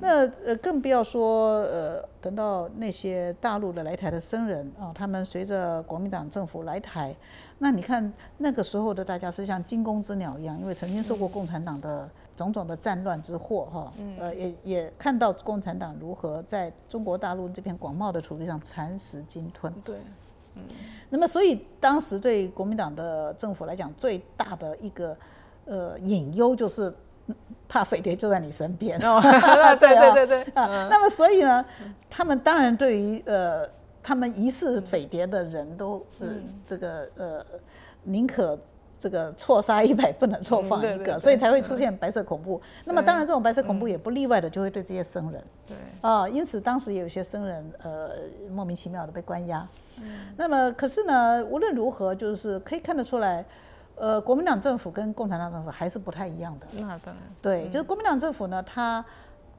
[0.00, 7.14] 那呃，更不要说呃，等到那些大陆的来台的僧人啊，他们随着国民党政府来台，
[7.58, 19.72] 那你看那个时候的大家是像惊弓之鸟一样，因为曾经受过共产党的种种的战乱之祸哈，呃，也也看到共产党如何在中国大陆这片广袤的土地上蚕食鲸吞。
[19.84, 19.96] 对，
[21.10, 25.16] 那么，所以当时对国民党的政府来讲，最大的一个
[25.64, 26.92] 呃隐忧就是
[27.26, 27.34] 嗯
[27.68, 28.98] 怕匪谍就在你身边。
[29.00, 29.20] 哦，
[29.78, 31.64] 对啊对对对， 啊，那么所以呢，
[32.10, 33.68] 他们当然对于呃
[34.02, 36.28] 他们疑似匪谍的人都呃
[36.66, 37.44] 这个呃
[38.04, 38.58] 宁可。
[39.00, 42.60] 这个错杀一百，不能错放一个，所以才会出现白色恐怖。
[42.84, 48.10] 那么当然，这种白色恐怖也不例外的就会对这些僧人对，啊，因此当时也有些僧人呃
[48.50, 49.64] 莫名其妙的被关押。
[50.36, 53.44] 那么可是呢，无论如何，就是可以看得出来，
[53.96, 56.66] 呃，国民党政府跟共产党政府还是不太一样的。
[56.72, 59.04] 那当然，对，就是国民党政府呢，他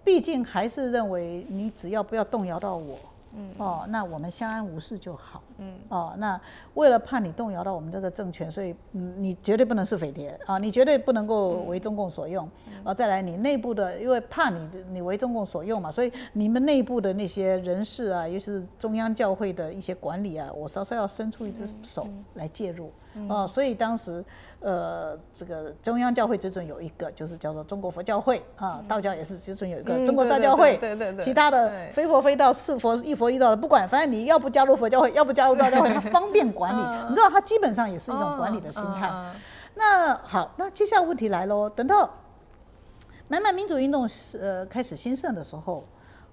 [0.04, 2.98] 毕竟还是认为你只要不要动摇到我，
[3.36, 6.40] 嗯，哦，那我们相安无事就好，嗯，哦，那
[6.74, 12.50] 为了怕你动摇到我们这个政权，所以嗯，你绝对不能是匪谍啊，你绝对不能够为中共所用，
[12.84, 22.92] 啊，再来你内部的，因为怕你你为中共所用嘛，所以你们内部的那些人士啊，尤其是中央教会的一些管理啊，我稍稍要伸出一只手来介入，
[23.28, 24.24] 哦，所以当时。
[24.62, 36.82] 呃，这个中央教会之中有一个，就是叫做中国佛教会啊，道教也是之中有一个嗯中国对对对大教会，对对对其他的非佛非道是佛一佛一道的，不管，反正你要不加入佛教会，要不加入道教会，它方便管理。
[37.10, 39.10] 你知道，它基本上也是一种管理的心态。
[39.76, 42.10] 那好，那接下来问题来喽，等到
[43.30, 45.86] 南满民主运动是呃开始兴盛的时候。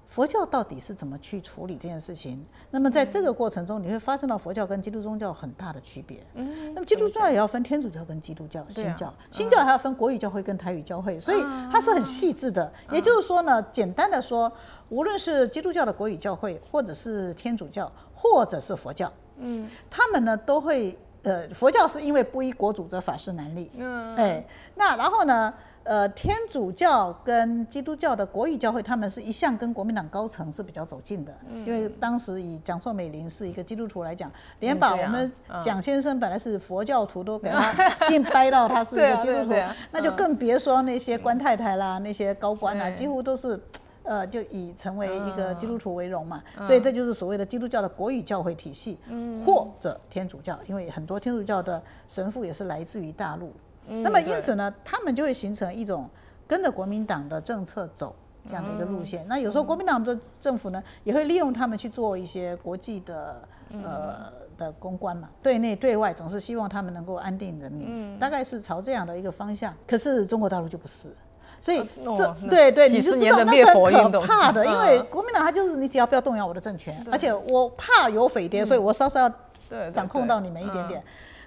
[0.09, 2.45] 佛教到底是怎么去处理这件事情？
[2.71, 6.25] 那么在这个过程中，你会发现到佛教跟基督宗教很大的区别。
[6.35, 11.40] 嗯，那么基督教也要分天主教跟基督教、新教，新教还要分国语教会跟台语教会，所以
[11.71, 12.73] 它是很细致的。
[12.90, 14.51] 也就是说呢，简单的说，
[14.88, 25.53] 无论是基督教的国语教会，或者是天主教，或者是佛教，嗯，他们呢都会呃，佛教是因为不依国主则法事难立，嗯，哎，那然后呢？
[25.87, 31.64] 呃，天主教跟基督教的国语教会，他们是一向跟国民党高层是比较走近的，嗯。
[31.64, 37.72] 因为当时以蒋宋美龄是一个基督徒来讲，连把我们嗯蒋先生本来是佛教徒都给他
[38.09, 43.59] 硬掰到他是一个基督徒 对啊啊，那就更别说那些官太太啦，那些高官啦，几乎都是。
[44.09, 46.64] 呃，就以成为一个基督徒为荣嘛，嗯。
[46.64, 48.96] 所以这就是所谓的基督教的国语教会体系，
[49.44, 53.53] 或者天主教，因为很多天主教的神父也是来自于大陆，
[53.88, 56.09] 那么因此呢，他们就会形成一种
[56.46, 58.14] 跟着国民党的政策走
[58.46, 59.27] 这样的一个路线。
[59.29, 63.42] 那有时候国民党的政府呢，也会利用他们去做一些国际的
[63.85, 69.75] 呃的公关嘛，对内对外总是希望他们能够安定人民，大概是朝这样的一个方向。
[69.87, 71.09] 可是中国大陆就不是。
[71.61, 75.07] 所以这对对，你就知道那是很怕的， 因为嗯。
[75.11, 79.29] 国民党他就是你只要不要动摇我的政权，而且我怕有匪谍，所以我稍稍
[79.92, 80.88] 掌控到你们一点嗯。
[80.88, 81.03] 点。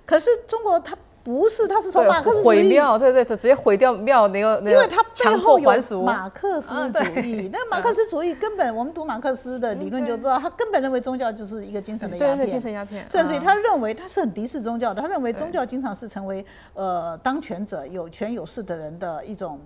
[0.05, 0.97] 可是中国它
[1.29, 2.57] 不是，他是从马克思主义。
[2.57, 12.73] 毁庙，对对对，直接毁掉庙那个那个因为它背强后有马克思嗯主义，那 马克思主义根本我们读马克思的理论就知道，他根本认为宗教就是一个精神的鸦对对精神片。
[12.73, 19.59] 鸦片，甚至他认为他是很敌视宗教的，他认为宗教经常是成为呃当权者有权有势的人的一种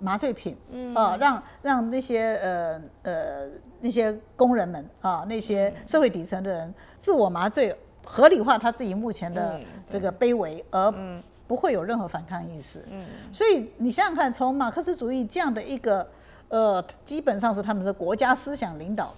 [0.00, 0.94] 麻醉品，嗯。
[0.94, 3.46] 呃，让让那些呃呃
[3.80, 7.74] 那些工人们啊，那些社会底层的人自我麻醉，
[8.10, 10.90] 合理化他自己目前的嗯这个卑微，而
[11.46, 12.82] 不会有任何反抗意识。
[13.30, 16.08] 所以你想想看，从马克思主义这样的一个
[16.48, 19.14] 呃，基本上是他们的国家思想领导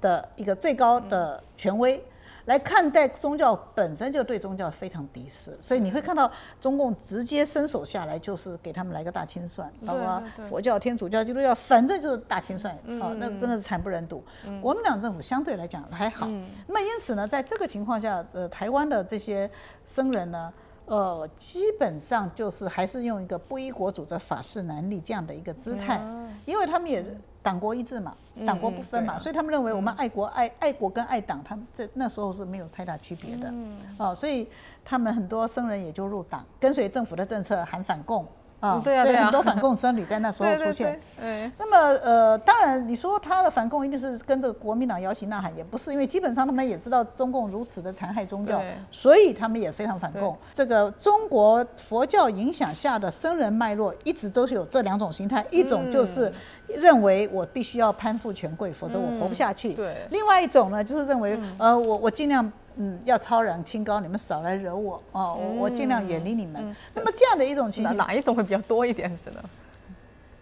[0.00, 2.00] 的一个最高的权威。
[2.46, 14.22] 来看待宗教本身就对宗教非常敌视，所以你会看到中共直接伸手下来，就是给他们来个大清算，包括佛教、天主教、基督教，反正就是大清算，哦，那真的是惨不忍睹。
[14.60, 16.26] 国民党政府相对来讲还好，
[16.66, 19.48] 那么因此呢，在这个情况下，呃，台湾的这些
[19.86, 20.52] 僧人呢，
[20.86, 26.00] 呃，基本上就是还是用一个不依国主则法事难立这样的一个姿态，
[26.44, 27.04] 因为他们也
[27.42, 28.14] 党国一致嘛，
[28.46, 33.52] 党国不分嘛，所以他们认为我们爱国爱爱国跟爱党，他们这那时候是没有太大区别的，
[33.98, 34.48] 哦，所以
[34.84, 38.26] 他们很多僧人也就入党，跟随政府的政策，喊反共
[38.62, 41.00] 啊，对啊所以很多反共僧侣在那时候对对出现。
[41.18, 50.38] 对，哎，那么呃，当然你说他的反共一定是跟着国民党摇旗呐喊，也不是，因为基本上他们也知道中共如此的残害宗教，所以他们也非常反共。
[50.54, 56.32] 这个中国佛教影响下的僧人脉络一直都是有这两种形态，一种就是
[56.68, 62.52] 认为我必须要攀附权贵，否则我活不下去；对另外一种呢，就是认为呃，我我尽量。
[62.76, 66.74] 嗯，要超然清高，你们少来惹我哦，我我尽量远离你们。
[66.94, 69.10] 那么这样的一种情哪形，哪一种会比较多一点？
[69.22, 69.44] 是的，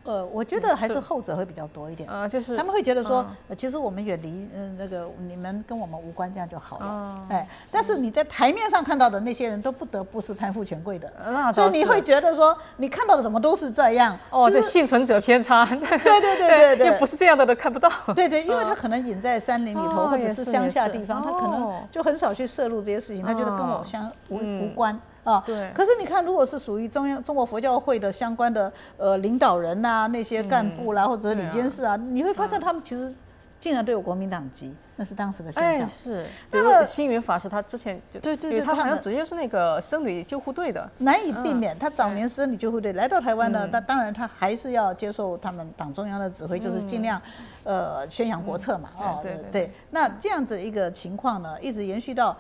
[0.05, 2.09] 呃，我觉得还是后者会比较多一点。
[2.09, 6.87] 呃，就是他们会觉得说嗯，呃其实我们远离嗯那个你们跟我们无关，这样就好了。
[6.87, 7.27] 哦。
[7.29, 11.69] 哎，但是你在台面上看到的那些人都不得不是攀附权贵的，呃那倒是。
[11.69, 14.19] 所以你会觉得说，你看到的怎么都是这样。
[14.31, 16.87] 哦，其实这幸存者偏差，对对对对对对。
[16.87, 17.91] 因为不是这样的都看不到。
[18.15, 21.83] 对对，因为他可能隐在山林里头，哦或者是乡下地方，他可能哦。
[21.91, 24.63] 就很少去摄入这些事情，他觉得跟我哦相无嗯。
[24.63, 24.99] 无关。
[25.25, 25.71] 啊，对。
[25.75, 31.51] 可是你看，如果是属于中央中国佛教会的相关的呃领导人呐、那些干部啦，或者是理对啊。
[31.51, 33.15] 监事啊，你会发现他们其实
[33.59, 35.89] 竟然都有国民党籍，那是当时的现哎，象。
[35.89, 36.25] 是。
[36.51, 47.21] 那么星云法师他之前就对对对他好像直接是那个僧侣救护队的，难以避免，他早年僧侣救护队来到台湾呢，那当然他还是要接受他们党中央的指挥，就是尽量
[47.65, 49.73] 呃宣扬国策嘛，哦对对对。
[49.91, 52.35] 那这样的一个情况呢，一直延续到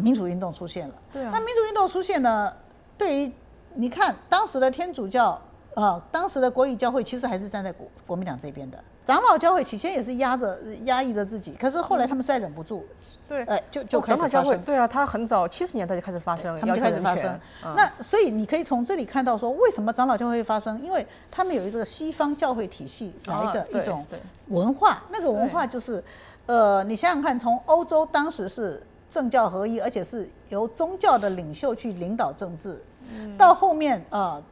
[0.00, 0.94] 民主运动出现了。
[1.12, 2.54] 对啊那民主运动出现呢，
[2.98, 3.32] 对于
[3.74, 5.40] 你看当时的天主教，
[5.74, 8.78] 呃，当时的国语教会其实还是站在国国民党这边的。
[9.02, 12.84] 长老教会起先也是压着压抑着自己，可是后来他们实在忍不住，
[13.28, 14.60] 对，呃，就就哦开始发生。
[14.62, 17.40] 对啊，他很早七十年代就开始发生，他们就开始发生
[17.74, 20.80] 那所以你可以从这里看到说，为什么长老教会会发生？
[20.80, 24.06] 因为他们有一个西方教会体系来的一种
[24.48, 26.04] 文化，那个文化就是，
[26.46, 32.80] 呃，你想想看，从欧洲当时是政教合一，而且是由宗教的领袖去领导政治，
[33.12, 33.36] 嗯。
[33.36, 34.42] 到后面呃，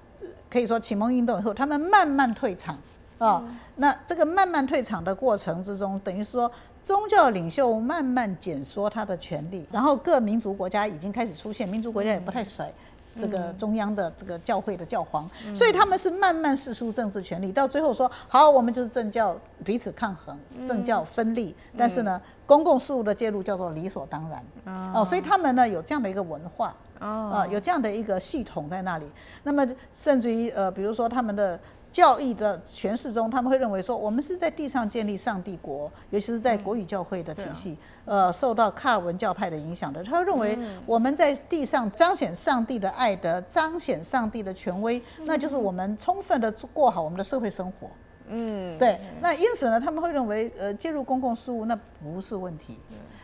[0.51, 2.75] 可以说启蒙运动以后，他们慢慢退场
[3.19, 3.57] 啊、嗯。
[3.77, 6.51] 那这个慢慢退场的过程之中，等于说
[6.83, 12.71] 宗教领袖慢慢减缩他的权利，然后各民族国家已经开始出现，民族国家也不太甩。
[13.17, 24.93] 这个中央的这个教会的教皇，所以他们是慢慢释出政治权力，到最后说好，我们就是政教彼此抗衡，政教分立，但是呢，公共事务的介入叫做理所当然。
[24.95, 27.31] 哦，所以他们呢有这样的一个文化，哦。
[27.35, 29.07] 啊，有这样的一个系统在那里。
[29.43, 31.59] 那么甚至于呃，比如说他们的
[31.91, 40.03] 教义的诠释中，他们会认为说，我们是在地上建立上帝国，尤其是在国语教会的体系，呃，受到卡尔文教派的影响的。
[40.05, 47.89] 他认为我们在地上彰显上帝的爱德，彰显上帝的权威，那就是我们充分的过好我们的社会生活。
[48.29, 52.79] 嗯，对，那因此呢，他们会认为，呃，介入公共事务那不是问题。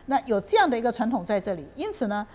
[0.07, 2.25] 那有这样的一个传统在这里，因此呢，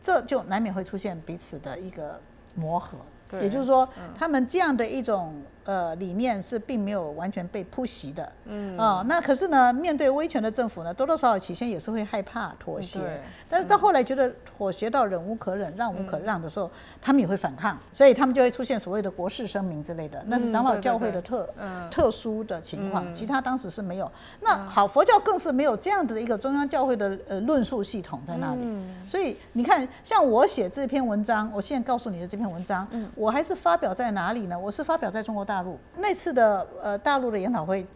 [0.00, 2.20] 这就难免会出现彼此的一个
[2.54, 2.98] 磨合。
[3.28, 8.32] 对也就是说，他们这样的一种呃理念是并没有完全被扑袭的。
[8.44, 8.76] 嗯。
[8.78, 13.00] 啊、那可是呢，面对威权的政府呢，多多少少起先也是会害怕妥协。
[13.00, 16.70] 对，但是到后来觉得妥协到忍无可忍、让无可让的时候，
[17.00, 21.88] 他们也会反抗，所以他们就会出现所谓的国事声明之类的，那是长老教会的特嗯。
[21.90, 24.10] 特殊的情况，其他当时是没有。
[24.40, 28.66] 那好，佛教更是没有这样子的一个中央教会的呃论述系统在那里。
[29.06, 34.58] 所以你看，像我写这篇文章，我现在告诉你的这篇文章，我还是发表在哪里呢？
[34.58, 35.78] 我是发表在中国大陆。
[35.96, 37.86] 那次的呃大陆的研讨会。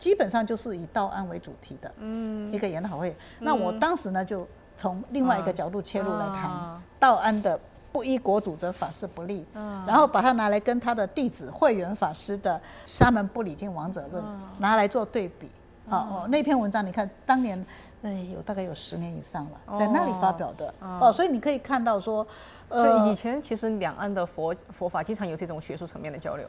[0.00, 2.50] 基本上就是以道安为主题的，嗯。
[2.54, 3.14] 一个研讨会。
[3.38, 7.60] 那我当时呢，就从另外一个角度切入来谈啊道安的
[7.92, 9.44] 不依国主则法师不立，
[9.86, 14.24] 然后把它拿来跟他的弟子慧远法师的《沙门不礼敬王者论》
[14.56, 15.46] 拿来做对比。
[15.90, 17.62] 哦哦，那篇文章你看，当年
[18.02, 20.72] 哎有大概有十年以上了，在那里发表的。
[20.80, 22.26] 哦，所以你可以看到说，
[22.70, 26.48] 呃，以前其实两岸的佛佛法经常有这种学术层面的交流。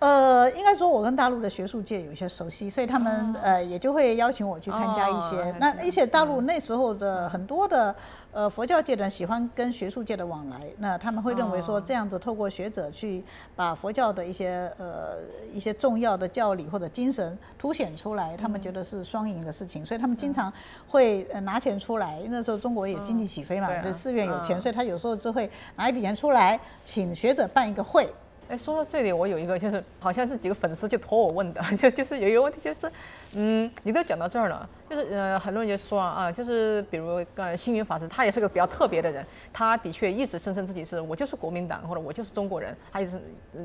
[0.00, 5.52] 呃，应该说，我跟大陆的学术界有一些熟悉，所以他们呃也就会邀请我去参加一些。
[5.58, 7.92] 那而且大陆那时候的很多的
[8.30, 13.24] 呃佛教界的人喜欢跟学术界的往来，那他们会认为说这样子透过学者去
[13.56, 15.16] 把佛教的一些呃
[15.52, 20.52] 一些重要的教理或者精神凸显出来，他们觉得是双赢的事情，所以他们经常
[20.86, 22.20] 会呃拿钱出来。
[22.28, 28.08] 那时候中国也经济起飞嘛，这寺院有钱，所以他有时候就会拿一笔钱出来，请学者办一个会。
[28.48, 32.90] 哎，说到这里，我有一个就是，好像是几个粉丝就托我问的， 就就是有一个问题，就是，
[33.34, 39.22] 嗯，你都讲到这儿了，就是呃，很多人就说啊，就是比如呃，星云法师，他也是个比较特别的人，
[39.52, 43.20] 他的确一直声称自己是我就是国民党或者我就是中国人，他也是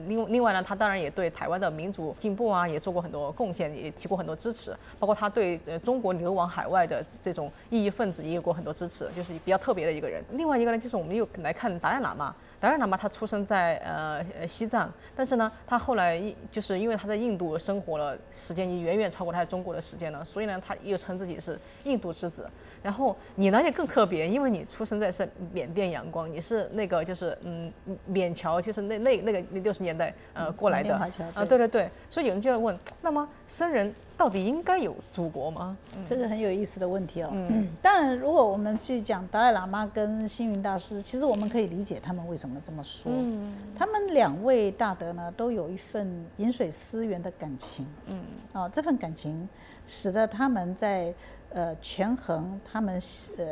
[0.07, 10.21] 另另外呢，他当然也对台湾的民主进步啊，也做过很多贡献，也提过很多支持，包括他对呃中国流亡海外的这种异议分子也有过很多支持，就是比较特别的一个人。
[10.31, 12.35] 另外一个呢，就是我们又来看达赖喇嘛。
[12.63, 22.49] 达赖喇嘛他出生在呃西藏，但是呢，他后来就是因为他在印度生活了时间，已远远超过他在中国的时间了，所以呢，他又称自己是印度之子。
[22.81, 27.69] 然后你呢也更特别，因为你出生在是缅甸阳光，你是那个就是嗯
[28.05, 30.95] 缅侨，就是那那那个那六十年代呃过来的
[31.33, 33.93] 啊，对对对，所以有人就要问，那么僧人。
[34.15, 35.77] 到底应该有祖国吗？
[36.05, 37.29] 这个很有意思的问题哦。
[37.33, 43.11] 嗯， 当然，如果我们去讲达赖喇嘛跟星云大师，其实我们可以理解他们为什么这么说。
[43.13, 47.85] 嗯，他们两位大德呢，都有一份饮水思源的感情。
[48.05, 49.49] 嗯，哦，这份感情
[49.87, 51.13] 使得他们在
[51.49, 53.01] 呃权衡他们
[53.37, 53.45] 呃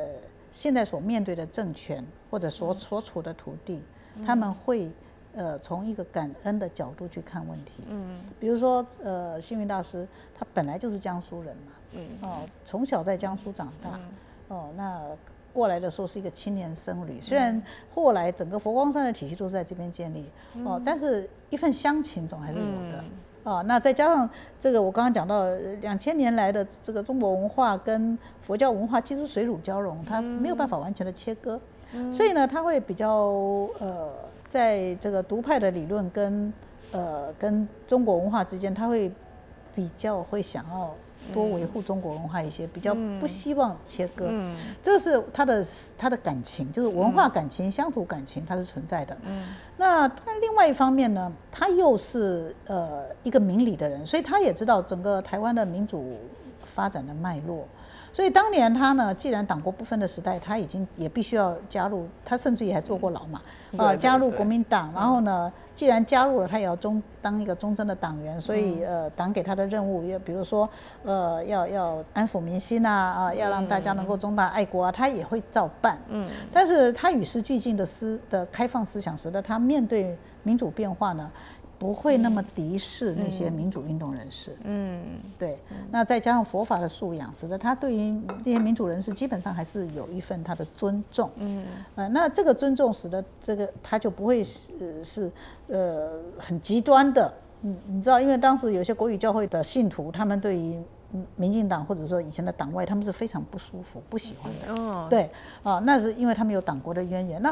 [0.51, 3.81] 现在所面对的政权或者所所处的土地，
[4.25, 4.91] 他们会。
[5.33, 10.05] 呃，从一个感恩的角度去看问题，嗯，比如说，呃，星云大师
[10.37, 13.99] 他本来就是江苏人嘛，嗯，哦，从小在江苏长大，
[14.49, 15.01] 哦，那
[15.53, 17.63] 过来的时候是一个青年僧侣，虽然
[17.93, 20.25] 后来整个佛光山的体系都是在这边建立，
[20.65, 23.03] 哦，但是一份乡情总还是有的，
[23.43, 24.29] 哦，那再加上
[24.59, 25.47] 这个我刚刚讲到
[25.79, 31.57] 两千年来的这个中国文化跟佛教文化其实水乳交融，它没有办法完全的切割，
[32.11, 33.07] 所以呢，它会比较
[33.79, 34.09] 呃。
[34.51, 36.51] 在这个独派的理论跟
[36.91, 39.09] 呃跟中国文化之间，他会
[39.73, 40.93] 比较会想要
[41.31, 44.25] 多维护中国文化一些，比较不希望切割。
[44.27, 45.65] 嗯，这是他的
[45.97, 49.17] 他的感情，就是文化感情、乡土感情，它是存在的。
[49.23, 49.47] 嗯，
[49.77, 56.17] 那但另外一方面呢，他又是呃一个明理的人，所以他也知道整个台湾的民主
[56.65, 57.65] 发展的脉络。
[58.21, 63.41] 所以当年他呢，既然党国不分的时代，他已经也必须要加入，他甚至也还坐过牢嘛，
[63.75, 64.91] 啊，加入国民党。
[64.93, 68.39] 然后呢，既然加入了，他也要忠当一个忠贞的党员。
[68.39, 70.69] 所以呃，党给他的任务，也比如说
[71.03, 75.97] 呃，要要安抚民心啊，啊，要让大家能够忠大爱国啊，他也会照办。
[76.09, 76.29] 嗯。
[76.53, 81.31] 但是他与时俱进的思的开放思想，使得他面对民主变化呢。
[81.81, 84.55] 不会那么敌视那些民主运动人士。
[84.65, 85.01] 嗯，
[85.35, 85.57] 对。
[85.89, 91.27] 那再加上佛法的素养，使得他对于这些民主人士基本上还是有一份他的尊重。
[91.37, 91.65] 嗯，
[91.95, 95.31] 呃，那这个尊重使得这个他就不会是是
[95.69, 97.33] 呃很极端的。
[97.63, 100.79] 嗯，你知道，因为当时有些国语教会的信徒，他们对于
[101.35, 104.83] 民进党或者说以前的党外，他们是非常不舒服、不喜欢的。
[104.83, 105.27] 哦，对，
[105.63, 107.41] 啊，那是因为他们有党国的渊源。
[107.41, 107.51] 那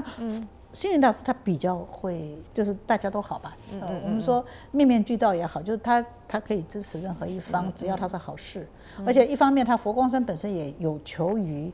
[0.72, 3.57] 星云大师他比较会，就是大家都好吧。
[3.72, 8.67] 嗯我们说面面俱到也好，就是他他可以支持任何一方，只要他是好事。
[9.05, 11.72] 而且一方面，他佛光山本身也有求于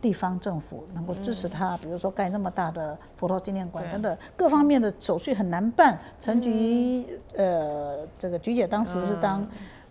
[0.00, 5.98] 地方政府能够支持他，比如说盖那么大的佛陀纪念馆等等，各方面的手续很难办。
[6.18, 9.46] 陈局呃，这个菊姐当时是当。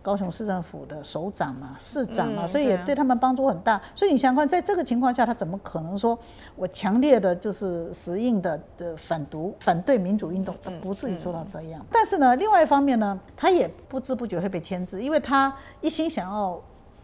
[0.07, 3.81] 高雄市政府的首长嘛，市长嘛，所以也对他们帮助很大。
[3.93, 6.17] 所以你想想看，在这个情况下，他怎么可能说
[6.55, 10.55] 我强烈的就是死硬的的反独、反对民主运动？
[10.63, 11.85] 他不至于做到这样。
[11.91, 16.57] 但是呢，另外一方面呢，他也不知不觉会被牵制，因为他一心想要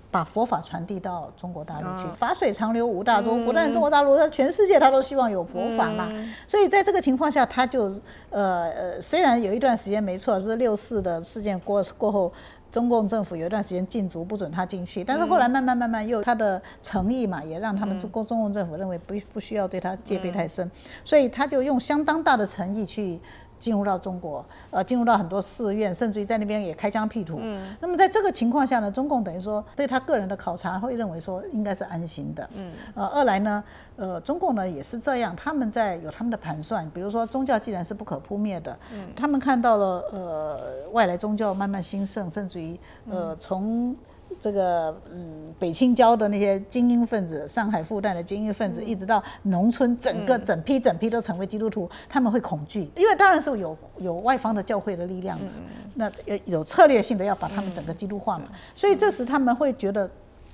[0.09, 2.07] 把佛法传递到中国大陆去。
[2.15, 6.09] 法水长流无大洲，不但中国大陆，他全世界他都希望有佛法嘛。
[6.47, 7.93] 所以在这个情况下，他就
[8.29, 12.31] 呃呃，虽然有一段时间没错，是六四的事件过过后。
[12.73, 20.67] 中共政府有一段时间禁足，不准他进去，但是后来慢慢慢慢又他的诚意嘛，也让他们中共中共政府认为不不需要对他戒备太深，
[21.05, 23.19] 所以他就用相当大的诚意去
[23.63, 27.37] 进入到中国，呃，进入到很多寺院，甚至于在那边也开疆辟土。
[27.39, 32.49] 嗯，那么在这个情况下呢，中共等于说对他个人的考察会认为说应该是安心的。
[32.55, 33.63] 嗯，呃，二来呢，
[33.95, 40.59] 呃，中共呢也是这样，他们在有他们的盘算，比如说宗教既然是不可扑灭的，嗯，他们看到了呃
[40.91, 42.77] 外来宗教慢慢兴盛，甚至于
[43.09, 43.95] 呃从。
[44.39, 55.39] 这个嗯，北青椒的那些精英分子，上海复旦的精英分子，一直到农村，整个整批整批都成为基督徒，他们会恐惧，因为当然是有有外方的教会的力量，
[55.95, 60.09] 那有有策略性的要把他们整个基督化嘛，所以这时他们会觉得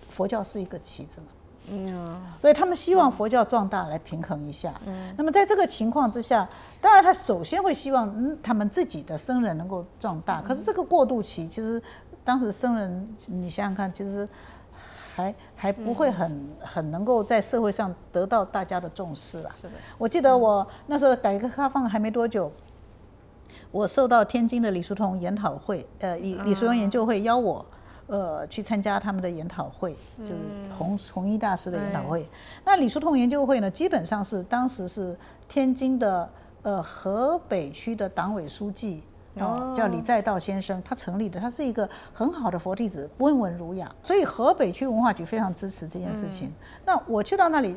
[0.08, 1.28] 佛教是一个棋子嘛，
[1.68, 6.48] 嗯，所以他们希望佛教壮大来平衡一下，嗯，那么在这个情况之下，
[6.82, 11.82] 当然他首先会希望嗯他们自己的僧人能够壮大，可是这个过渡期其实。
[12.30, 14.30] 当时僧人，你想想看，其实
[15.16, 19.56] 还还不会很很能够在社会上得到大家的重视啊。
[19.98, 22.52] 我记得我那时候改革开放还没多久，
[23.72, 27.66] 我受到天津的李叔同研讨会，呃，李李叔同研究会邀我，
[28.06, 30.38] 呃，去参加他们的研讨会，就是
[30.78, 32.30] 弘弘一大师的研讨会。
[32.64, 35.18] 那李叔同研究会呢，基本上是当时是
[35.48, 36.30] 天津的
[36.62, 39.02] 呃河北区的党委书记。
[39.36, 46.52] 哦，叫李在道先生，他成立的，他是一个很好的佛弟子，温文儒雅，所以河北区文化局非常支持这件事情。
[46.86, 47.76] 那我去到那里，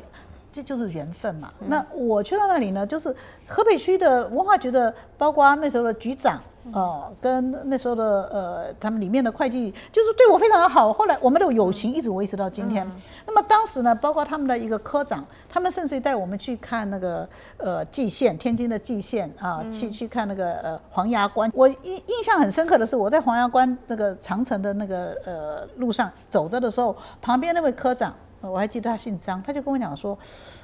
[0.51, 1.53] 这就是缘分嘛。
[1.67, 3.15] 那我去到那里呢，就是
[3.47, 6.41] 河北区的文化局的，包括那时候的局长。
[6.71, 10.93] 哦，跟那时候的呃，他们里面的会计就是对我非常的好。
[10.93, 12.89] 后来我们的友情一直维持到今天。
[13.27, 21.51] 那么当时呢，包括他们的一个科长，他们甚至于带我们去看那个呃蓟县，天津的蓟县啊，去去看那个呃黄崖关。
[21.53, 30.17] 我印印象很深刻的是，我在黄崖关这个长城的那个呃路上走着的时候，旁边那位科长，我还记得他姓张，他就跟我讲说：“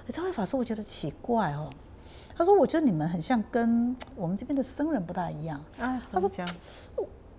[0.08, 1.70] 张慧法师，我觉得奇怪哦。”
[2.40, 6.32] 他说：“我觉得你们很像跟 我们这边的僧人不大一样。”啊，他说：“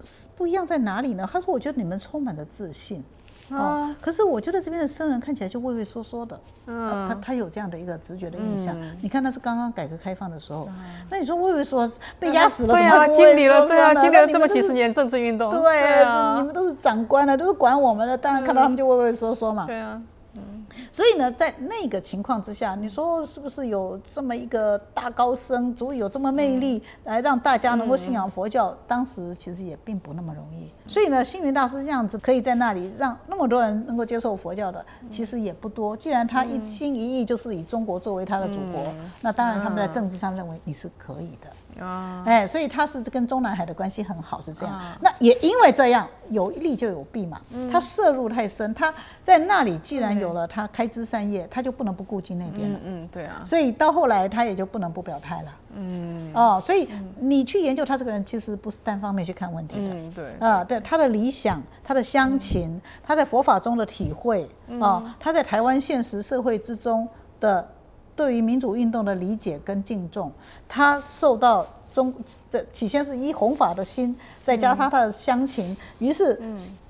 [0.05, 3.03] 是不一样在哪里呢？”他说：“我觉得你们充满了自信。”
[3.49, 6.39] 啊，可是我觉得这边的僧人看起来就畏畏缩缩的。
[6.67, 8.77] 嗯，他他有这样的一个直觉的印象。
[9.01, 10.69] 你看，那是刚刚改革开放的时候。
[11.09, 15.51] 那你说畏畏缩被压死了，怎么经历了对啊，经历了这么几十年政治运动。
[15.51, 19.65] 对啊，你们都是长官了，都是管我们的，当然看到他们就畏畏缩缩嘛。
[19.65, 20.01] 对啊。
[20.91, 28.77] 所以呢，在那个情况之下，你说是不是有这么一个大高僧，足以有这么魅力，来让大家能够信仰佛教？
[28.87, 30.71] 当时其实也并不那么容易。
[30.87, 35.97] 所以呢，星云大师这样子可以在那里让那么多人能够接受佛教的，其实也不多。
[35.97, 41.49] 既然他一心一意就是以中国作为他的祖国，那当然他们在政治上认为你是可以的。
[41.81, 44.81] 啊，哎，所以他是跟中南海的关系很好，是这样。
[45.01, 47.41] 那也因为这样，有利就有弊嘛。
[47.73, 52.79] 他涉入太深，他在那里既然有了他开枝散叶，他就不能不顾及那边了。
[52.85, 53.43] 嗯，对啊。
[53.45, 55.57] 所以到后来他也就不能不表态了。
[55.75, 56.31] 嗯。
[56.35, 59.95] 哦，所以你去研究他这个人，其实不是单方面去看问题的。
[59.95, 60.35] 嗯，对。
[60.39, 64.49] 啊，对他的理想、他的乡情、他在佛法中的体会
[64.81, 67.09] 啊，他在台湾现实社会之中
[67.41, 67.67] 的。
[68.21, 70.31] 对于民主运动的理解跟敬重，
[70.69, 72.13] 他受到中
[72.51, 74.15] 这起先是依弘法的心，
[74.45, 76.39] 再加他的乡情，于是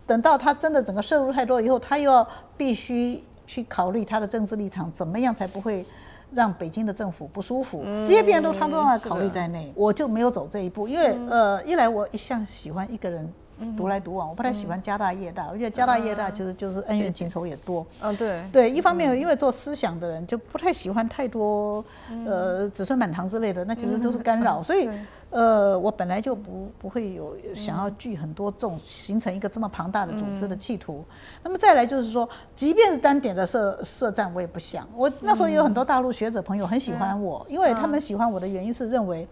[0.05, 2.27] 等到他真的整个摄入太多以后，他又要
[2.57, 5.87] 必须去考虑他的政治立场，怎么样才不会
[6.33, 7.85] 让北京的政府不舒服？
[8.05, 9.73] 这些变动他都要考虑在内。
[9.77, 13.33] 我就没有走这一步，因为呃，一来我一向喜欢一个人。
[13.77, 15.49] 独来独往，我不太喜欢家大业大。
[15.51, 17.87] 我觉得家大业大其实就是恩怨情仇也多。
[18.01, 18.43] 嗯，对。
[18.53, 21.85] 对，一方面因为做思想的人就不太喜欢太多
[22.27, 24.63] 呃子孙满堂之类的，那其实都是干扰。
[24.65, 24.89] 所以
[25.31, 31.05] 呃，我本来就不不会有想要聚很多众，形成一个这么庞大的组织的企图。
[31.43, 34.89] 那么再来就是说，即便是单点的设设站，我也不想。
[34.97, 39.29] 我那时候也有很多大陆学者朋友很喜欢我，因为他们喜欢我的原因是认为。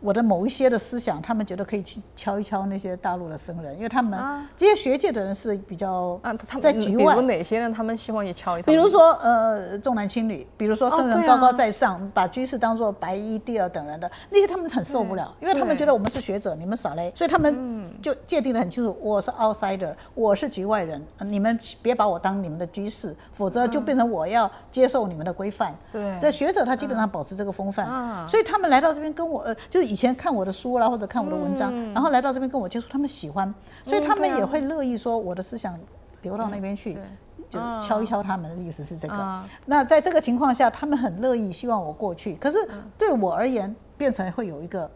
[0.00, 4.18] 我的某一些的思想，他们觉得可以去敲一敲那些大陆的僧人，因为他们
[4.56, 6.20] 这些学界的人是比较
[6.60, 7.14] 在局外。
[7.14, 8.66] 比如哪些人，他们希望也敲一敲？
[8.66, 25.74] 比如说，呃，重男轻女，比如说僧人高高在上，把居士当做白衣第二等人的那些，他们很受不了，因为他们觉得我们是学者，你们少嘞，所以他们就界定的很清楚，我是 outsider，我是局外人，你们别把我当你们的居士，否则就变成我要接受你们的规范。
[25.90, 29.87] 对，在学者他基本上保持这个风范，所以他们来到这边跟我，呃，就是。
[29.88, 33.52] 以前看我的书啦，或者看我的文章，然后来到这边跟我接触，他们喜欢，
[33.86, 35.78] 所以他们也会乐意说我的思想
[36.22, 36.98] 流到那边去，
[37.48, 39.42] 就敲一敲他们的意思是这个。
[39.64, 42.34] 那在这个情况下，他们很乐意希望我过去。
[42.36, 42.58] 可是
[42.98, 44.90] 对我而言，变成会有一个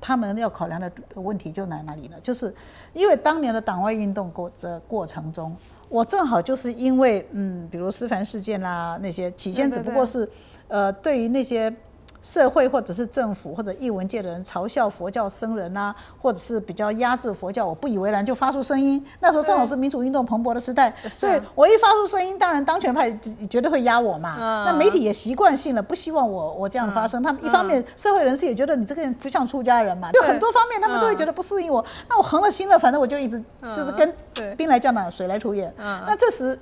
[0.00, 2.16] 他们要考量的问题就在哪里呢？
[2.22, 2.54] 就是
[2.92, 5.56] 因为当年的党外运动过这过程中，
[5.88, 10.28] 我正好就是因为嗯，比如思凡事件啦那些，起先只不过是
[10.68, 11.74] 呃，对于那些。
[12.22, 19.04] 社会或者是政府或者艺文界的人嘲笑佛教僧人啊，或者是比较压制佛教，我不以为然，就发出声音。
[19.18, 23.10] 那时候正好是民主运动蓬勃的时代，所以我一发出声音，当然当权派
[23.50, 24.64] 绝对会压我嘛。
[24.64, 27.20] 那媒体也习惯性了，不希望我我这样发声。
[27.20, 31.84] 他们一方面社会人士也觉得你这个人不像出家人嘛，就很多方面他们都会觉得不适应我。
[32.08, 33.42] 那我横了心了，反正我就一直
[33.74, 34.14] 就是跟
[34.56, 35.74] 兵来将挡，水来土掩。
[35.76, 36.56] 那这时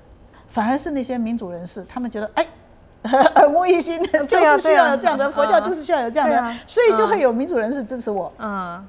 [0.48, 2.46] 反而是那些民主人士，他们觉得哎。
[3.36, 8.30] 耳目一新，就是需要有这样的佛教，就是需要有这样的，所以就会有民主人士支持我。
[8.38, 8.86] 嗯，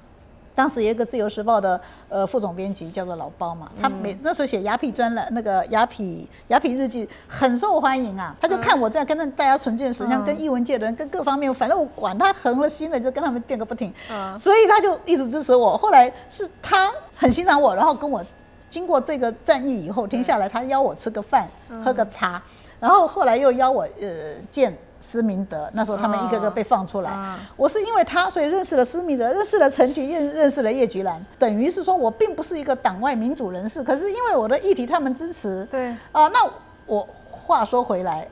[0.54, 8.36] 当时有一个自由时报的呃副总编辑叫做老包嘛，他每那时候写雅痞专栏，那个雅痞雅痞日记很受欢迎啊。
[8.42, 13.94] 他就看我这样跟大家纯见识，像跟艺文界的人，跟各方面，反正我管他横了心了，就跟他们辩个不停。
[14.12, 15.78] 嗯，所以他就一直支持我。
[15.78, 18.22] 后来是他很欣赏我，然后跟我
[18.68, 21.48] 经过这个战役以后停下来，他邀我吃个饭，
[21.82, 22.44] 喝个茶。
[22.82, 24.10] 然后后来又邀我呃
[24.50, 36.40] 见施明德，那时候他们一个个被放出来，我是因为他所以认识了施明德，认识了陈菊，认认识了叶菊兰，等于是说我并不是一个党外民主人士，可是因为我的议题他们支持，对啊，那
[36.86, 38.28] 我话说回来。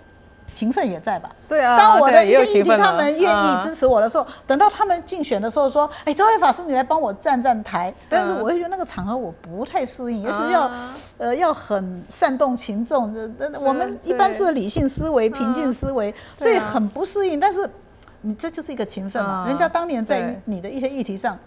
[0.54, 1.30] 情分也在吧？
[1.48, 1.78] 对啊。
[1.78, 10.72] 当我的一些议题他们愿意支持我的时候，等到他们竞选的时候说：“哎，周慧法师，你来帮我站站台。”但是我会觉得那个场合我不太适应，尤其要
[11.18, 13.14] 呃要很煽动群众。
[13.62, 17.40] 我们一般是理性思维、平静思维，所以很不适应。
[17.40, 17.70] 但是
[18.22, 19.46] 你这就是一个情分嘛？
[19.48, 21.38] 人家当年在你的一些议题上。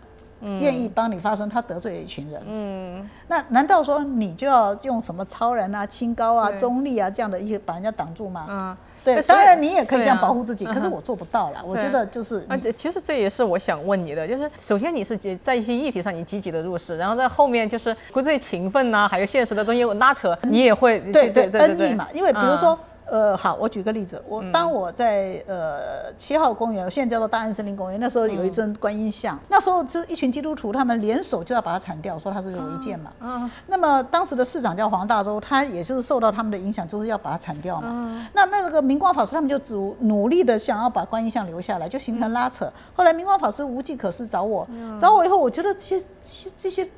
[0.59, 2.43] 愿意帮你发声，他得罪了一群人。
[2.49, 8.47] 嗯，那难道说你就要用什么超然啊、清高啊、中立啊这样的一些把人家挡住吗？
[8.51, 11.63] 嗯，对，当然你也可以这样保护自己，可是我做不到了。
[11.65, 22.79] 我觉得就是，而且其实这也是我想问你的，就是首先你是在一些议题上你积极的入市，然后在后面就是国这情分呐，还有现实的东西拉扯，你也会对对恩义嘛，因为比如说。
[23.13, 33.13] 呃，好，我举个例子，我当我在呃七号公园，我现在叫做大安森林公园，那时候有一尊观音像，那时候就一群基督徒，他们联手就要把它铲掉，说它是违建嘛。
[33.21, 33.51] 嗯。
[33.67, 37.89] 那么当时的市长叫黄大洲，他也就是受到他们的影响，就是要把它铲掉嘛。
[37.91, 38.27] 嗯。
[38.33, 42.73] 那那个明光法师他们就只努力的想要把观音像留下来，就形成拉扯。
[42.95, 44.67] 后来明光法师无计可施，找我，
[44.99, 46.91] 找我以后，我觉得这些这些这些。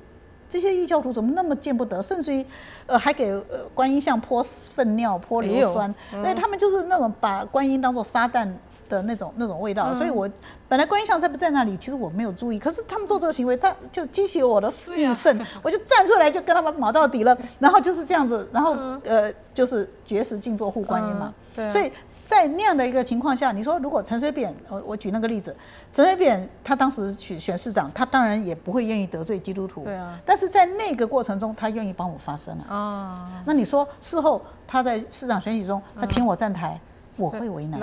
[0.49, 2.45] 这些异教徒怎么那么见不得，甚至于，
[2.87, 8.49] 呃，还给呃观音像泼粪尿、泼硫酸，所以他们就是那种把观音当做撒旦
[8.89, 9.95] 的那种那种味道。
[9.95, 10.31] 所以我
[10.69, 21.35] 本来观音像在不在那里，其实我没有注意，可是他们做这个行为，他就激起我的义愤， 我就站出来就跟他们卯到底了，然后就是这样子，然后呃，就是绝食静坐护观音嘛，
[21.71, 21.91] 所以。
[22.27, 25.55] 在那样的一个情况下，你说如果陈水扁，我我举那个例子，
[25.93, 30.19] 陈水扁他当时选选市长，他当然也不会愿意得罪基督徒，对啊。
[30.25, 32.75] 但是在那个过程中，他愿意帮我发声啊。
[32.75, 33.31] 啊。
[33.45, 36.81] 那你说事后他在市长选举中，他请我站台，
[37.17, 37.81] 我会为难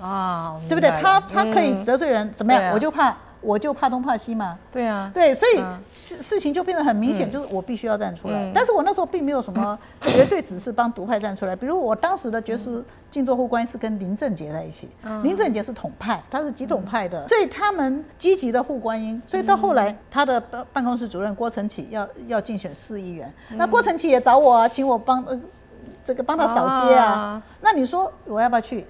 [0.00, 0.90] 啊，对不对？
[1.00, 2.72] 他他可以得罪人，怎么样？
[2.72, 3.16] 我就怕。
[3.42, 8.50] 我就怕东怕西嘛，对啊，对，所以事事情就变得很明显，就是我必须要站出来。
[8.54, 9.76] 但是我那时候并没有什么
[10.06, 14.88] 绝对只是帮独派站出来，比如我当时的爵士静坐护关是跟林正杰在一起，
[15.22, 19.20] 林正杰是统派，他是极统派的，所以他们积极的护观音。
[19.26, 25.40] 所以到后来，他的办办公室主任郭成启要要竞选市议员，那郭成启也找我啊，请我帮呃
[26.04, 27.42] 这个帮他扫街啊。
[27.60, 28.86] 那你说我要不要去？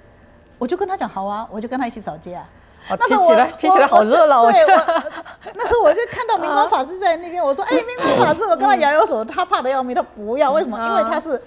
[0.58, 2.46] 我就跟他讲好啊，我就跟他一起扫街啊。
[2.88, 4.60] 那时候我听起来好热闹，对，
[5.54, 10.78] 那时候我就看到明光法师在那边，我说：“哎，明光法师，我跟他摇摇手，他怕的要命，他不要，为什么？
[10.84, 11.40] 因为他是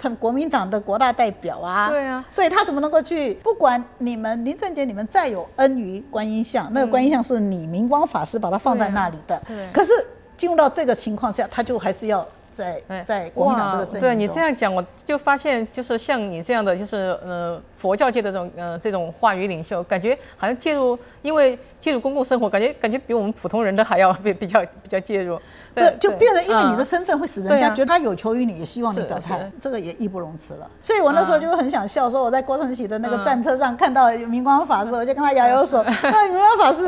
[0.00, 3.34] 很国民党的国大代表啊，对啊，所以他怎么能够去？
[3.42, 9.68] 不管你们林正杰，你们再有恩于观音像，那个观音像是你明光法师把它放在那里的，对。
[9.72, 9.92] 可是
[10.36, 12.26] 进入到这个情况下，他就还是要。”
[12.56, 25.38] 在在国民党这个阵对你这样讲，我就发现，就是像你这样的，就是呃佛教界的这种呃这种话语领袖，感觉好像介入，因为介入公共生活，感觉感觉比我们普通人的还要比比较比较介入。
[25.72, 30.68] 对，就变得因为你的身份会使人家觉得他有求于你，也希望你表态，这个也义不容辞了。
[30.82, 35.84] 所以我那时候就很想笑，说我在郭成喜的那个战车上看到明光法师，我就跟他摇摇手。
[35.84, 36.82] 那 明光法师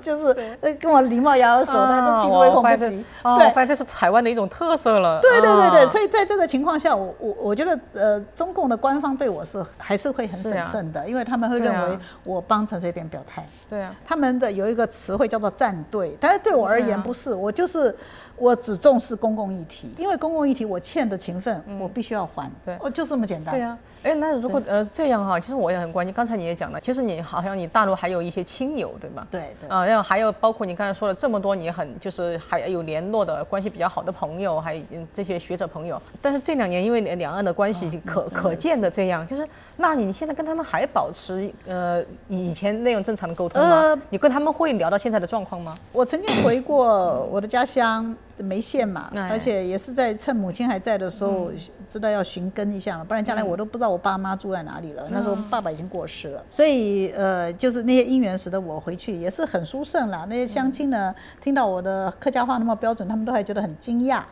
[0.00, 0.32] 就是
[0.78, 3.04] 跟我礼貌摇摇手，他都避之唯恐不及。
[3.22, 5.18] 对，发现这是台湾的一种特色了。
[5.20, 13.48] 对对对对，所以在这个情况下，我我我觉得呃，中共的官方对我是还是会很审慎的，因为他们会认为我帮陈水扁表态。
[13.70, 17.94] 对啊，他们的有一个词汇叫做站队，但是对我而言不是，我就是
[18.36, 22.50] 我只重视公共议题，因为公共议题我欠的情分，我必须要还。
[22.64, 23.54] 对哦，就这么简单。
[23.54, 26.14] 对呀、哎，那如果呃这样哈，其实我也很关心。
[26.14, 29.26] 刚才你也讲了，其实你好像你大陆还有一些亲友，对吗？
[29.30, 34.82] 对对啊，然后还有包括你刚才说了这么多，你很就是还有联络的关系比较好的朋友，还有
[35.14, 36.00] 这些学者朋友。
[36.20, 43.68] 但是这两年因为两岸的关系可、可见的这样，就是那你现在跟他们还保持呃以前那种正常的沟通吗？
[43.68, 45.74] 呃你跟他们会聊到现在的状况吗？
[45.92, 49.28] 我曾经回过我的家乡梅县嘛，哎。
[49.28, 51.50] 而且也是在趁母亲还在的时候，
[51.86, 55.06] 知道要寻根一下嘛，不然将来我都不知道我爸妈住在哪里了。
[55.10, 60.26] 那时候爸爸已经过世了，所以呃，就是那些姻缘使得我回去也是很殊胜啦。
[60.28, 64.22] 那些乡亲呢，听到我的客家话那么标准，他们都还觉得很惊讶。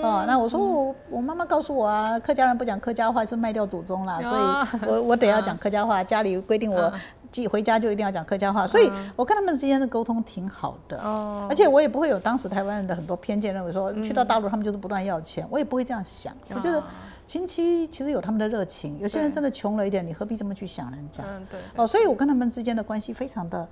[0.00, 6.92] 哦，那我说我我妈妈告诉我啊，客家人不讲客家话是卖掉祖宗啦，所以我我得要讲 客家话，家里规定我
[7.32, 11.46] 寄回家就一定要讲客家话，所以我跟他们之间的沟通挺好的，哦。
[11.48, 16.80] 而且我也不会有当时台湾人的很多偏见，认为说去到大陆他们就是不断要钱，我也不会这样想，我觉得
[17.26, 21.22] 亲戚其实有他们的热情，有些人真的穷了一点，你何必这么去想人家？
[21.26, 21.58] 嗯，对。
[21.76, 23.66] 哦，所以我跟他们之间的关系非常的，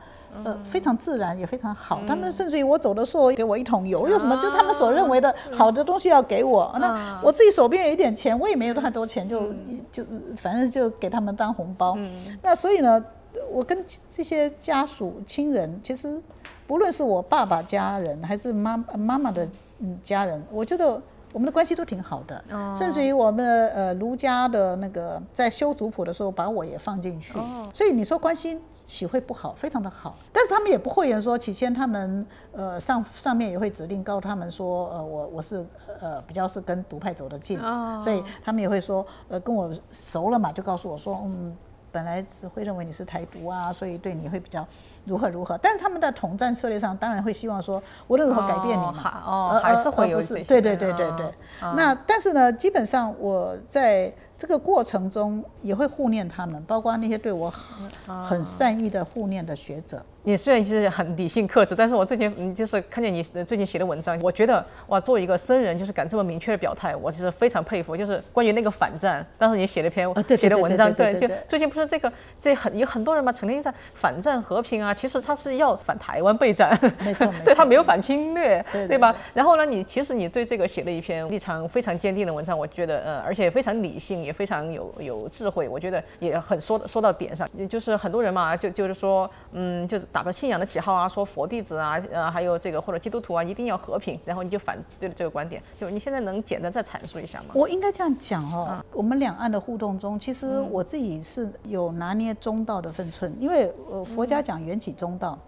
[0.45, 2.01] 呃，非常自然，也非常好。
[2.09, 9.53] 他们甚至于我走的时候给我一桶油，有什么就他们所认为的好的东西要给我，那我自己手边有一点钱，我也没有太多钱，就
[9.93, 10.03] 就
[10.37, 11.99] 反正就给他们当红包。
[12.41, 13.05] 那所以呢，
[13.51, 16.21] 我跟这些家属亲人，其实
[16.67, 21.01] 不论是我爸爸家人还是妈妈妈的嗯家人，我觉得。
[21.33, 27.35] 我们的关系都挺好的，甚至于我们的呃儒家的那个在修族谱的时候，把我也放进去，
[27.73, 29.55] 所以你说关系岂会不好？
[29.55, 30.17] 非常的好。
[30.33, 35.65] 但是他们也不讳言说，起先他们呃上上面也会指令告诉他们说，呃我我是
[36.01, 37.61] 呃比较是跟独派走得近，
[38.03, 41.57] 所以他们也会说，呃跟我熟了嘛，就告诉我说，嗯。
[41.93, 44.67] 本来只会认为你是台独啊，所以对你会比较
[45.05, 45.59] 如何如何。
[45.59, 49.03] 但是他们的统战策略上，当然会希望说无论如何改变你哦嘛。
[49.03, 51.33] 还哦而还是会不是对对对对哦对。
[51.77, 60.05] 那但是呢，基本上我在这个过程中也会护念他们，包括那些对我很很善意的护念的学者。
[60.23, 67.97] 你虽然是很理性克制，但是我最近嗯就是看见你最近写的文章，我觉得哇，作为一个僧人，就是敢这么明确的表态，我其实非常佩服。
[67.97, 70.07] 就是关于那个反战，当时你写了一篇
[70.37, 76.71] 写的文章，对对对对最近不是这个这很有很多人嘛，成天在反战和平啊，其实他是要反台湾备战，
[77.05, 79.15] 没错没错 对他没有反侵略，对对吧？
[79.33, 87.49] 然后呢，你其实你对这个写了一篇立场非常坚定的文章，我觉得呃，而且非常理性，也非常有有智慧，我觉得也很说说到点上。
[87.57, 95.63] 也就是很多人嘛，就就是说，嗯，就是打着信仰的旗号啊，说佛弟子啊，呃，还有这个或者基督徒啊，一定要和平，然后你就反对了这个观点。
[95.81, 97.47] 就你现在能简单再阐述一下吗？
[97.55, 105.39] 我应该这样讲哦，我们两岸的互动中，其实我自己是有拿捏中道的分寸，因为呃佛家讲缘起中道，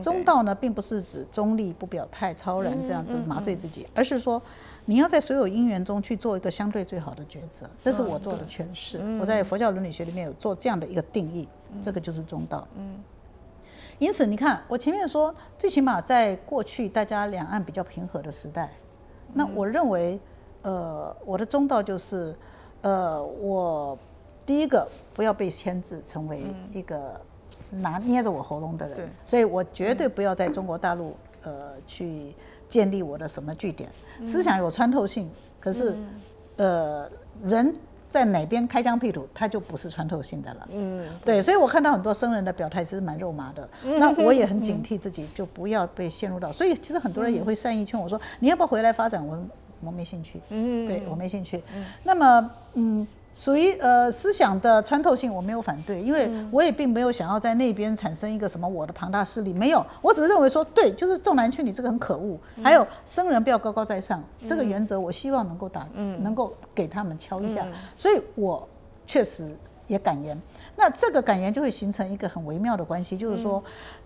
[0.00, 4.40] 中道呢并不是指中立不表态、超然这样子麻醉自己，而是说
[4.84, 9.00] 你要在所有因缘中去做一个相对最好的抉择，这是我做的诠释。
[9.20, 11.48] 我在佛教伦理学里面有做这样的一个定义，
[11.82, 12.66] 这个就是中道。
[13.98, 18.70] 因此，你看，我前面说，最起码在过去大家两岸比较平和的时代，
[19.32, 20.18] 那我认为，
[20.62, 22.34] 呃，我的中道就是，
[22.80, 23.96] 呃，我
[24.44, 27.20] 第一个不要被牵制成为一个
[27.70, 32.34] 拿捏着我喉咙的人，所以我绝对不要在中国大陆呃去
[32.68, 33.90] 建立我的什么据点，
[34.24, 35.30] 思想有穿透性，
[35.60, 35.96] 可是，
[36.56, 37.10] 呃，
[37.44, 37.74] 人。
[38.12, 40.68] 在哪边开疆辟土，它就不是穿透性的了。
[40.70, 46.52] 嗯，对，所以我看到很多僧人的表态其实蛮肉麻的，那我也很警惕自己，就不要被陷入到。
[46.52, 49.38] 所以其实很多人也会善意劝我说：“你要不要回来发展？”我
[49.80, 51.62] 我没兴趣，嗯对我没兴趣。
[52.04, 67.66] 那么，嗯，属于呃思想的穿透性，我没有反对，因为我也并没有想要在那边产生一个什么我的庞大势力，没有，我只是认为说，对，就是重男轻女这个很可恶，还有生人不要高高在上这个原则，我希望能够打，能够给他们敲一下，
[67.96, 68.68] 所以我
[69.06, 69.56] 确实
[69.86, 70.38] 也敢言。
[70.76, 73.62] 那这个敢言就会形成一个很微妙的关系，就是说，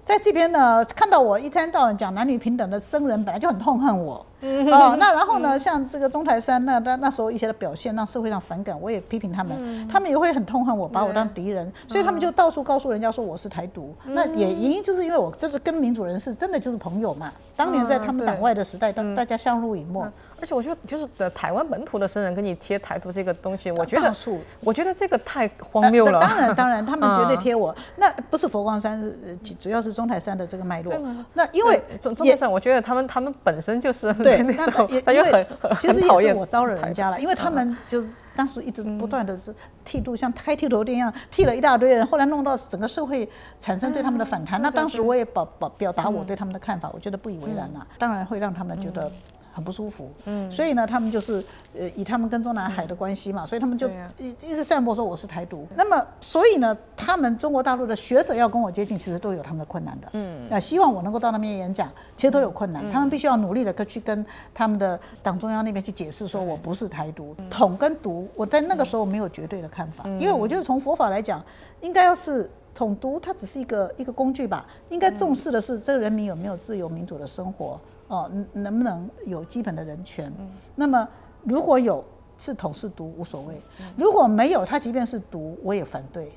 [0.06, 13.92] 在这边呢，看到我一天到晚讲男女平等的僧人，本来就很痛恨我，哦，那然后呢，像这个钟台山那那那时候一些的表现让社会上反感，我也批评他们，他们也会很痛恨我，把我当敌人，所以他们就到处告诉人家说我是台独。
[14.04, 20.08] 那也原因就是因为我这是跟民主人士真的就是朋友嘛，当年在他们党外的时代，大大家相濡以沫，
[20.40, 24.14] 而且我觉得就是的台湾本土的僧人跟你贴台独这个东西，我觉得
[24.60, 26.20] 我觉得这个太荒谬了。
[26.20, 27.40] 呃当然，当然， 他们绝对嗯。
[27.40, 27.74] 贴我。
[27.96, 30.92] 那不是佛光山，是呃主要是中台山的这个脉络。
[31.32, 43.26] 那因为中中也间上，我觉得他们他们本身就是对， 那时候也他就因为很很其实也是我招惹人家了，因为他们就是当时一直不断的是剃度，像开剃头店一样剃了一大堆人，后来弄到整个社会
[43.58, 44.60] 产生对他们的反弹。
[44.60, 49.10] 那当时我也表表表达我对他们的看法，我觉得不以为然了，当然会让他们觉得。
[49.56, 50.10] 很不舒服。
[50.26, 51.42] 嗯，所以呢，他们就是
[51.74, 53.88] 呃以他们跟中南海的关系嘛，所以他们就
[54.18, 55.66] 一一直散播说我是台独。
[55.74, 60.08] 那么所以呢，他们中国大陆的学者要跟我接近，其实都有他们的困难的。
[60.12, 62.84] 嗯，啊，希望我能够到那边演讲，其实都有困难。
[62.92, 67.34] 他们必须要努力的去跟他们的党中央那边去解释，说我不是台独。
[67.48, 71.42] 统跟独，我在那个时候没有绝对的看法，因为我觉得从佛法来讲，
[71.80, 72.50] 应该要是。
[72.76, 80.32] 统独它只是一个一个工具吧，应该重视的是这个人民有没有自由民主的生活哦，能不能有基本的人权？
[80.74, 81.08] 那么
[81.42, 82.04] 如果有
[82.38, 83.60] 是统是独无所谓，
[83.96, 86.32] 如果没有，他即便是独我也反对，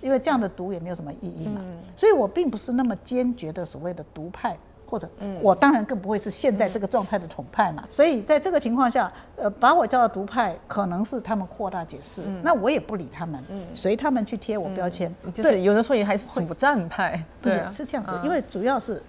[0.00, 1.60] 因为这样的独也没有什么意义嘛。
[1.96, 4.56] 所以我并不是那么坚决的所谓的独派。
[4.86, 5.08] 或者，
[5.40, 7.82] 我当然更不会是现在这个状态的统派嘛。
[7.88, 12.20] 所以在这个情况下，呃，把我叫到独派，可能是他们扩大解释。
[12.42, 13.42] 那我也不理他们，
[13.72, 15.12] 随他们去贴我标签。
[15.32, 19.02] 就是有人说你还是主战派，不是是这样子，因为主要是，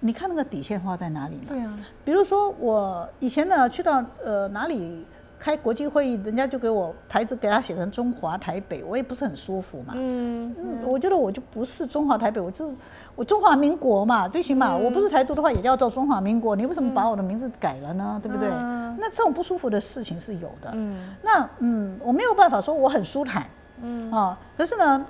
[0.00, 1.42] 你看那个底线画在哪里嘛？
[1.48, 1.76] 对啊。
[2.04, 5.04] 比如说我以前呢，去到呃哪里。
[5.40, 9.94] 开国际会议，人家就给我牌子，给他写成中华台北，我也不是很舒服嘛。
[9.96, 12.74] 嗯嗯，我觉得我就不是中华台北，我就
[13.14, 16.56] 我中华民国嘛，最起码我不是台独的话，也叫做中华民国。
[16.56, 18.18] 你为什么把我的名字改了呢？
[18.20, 18.48] 对不对？
[18.48, 20.72] 那这种不舒服的事情是有的。
[20.72, 23.48] 嗯，那嗯，我没有办法说我很舒坦。
[23.80, 25.06] 嗯啊，可是呢。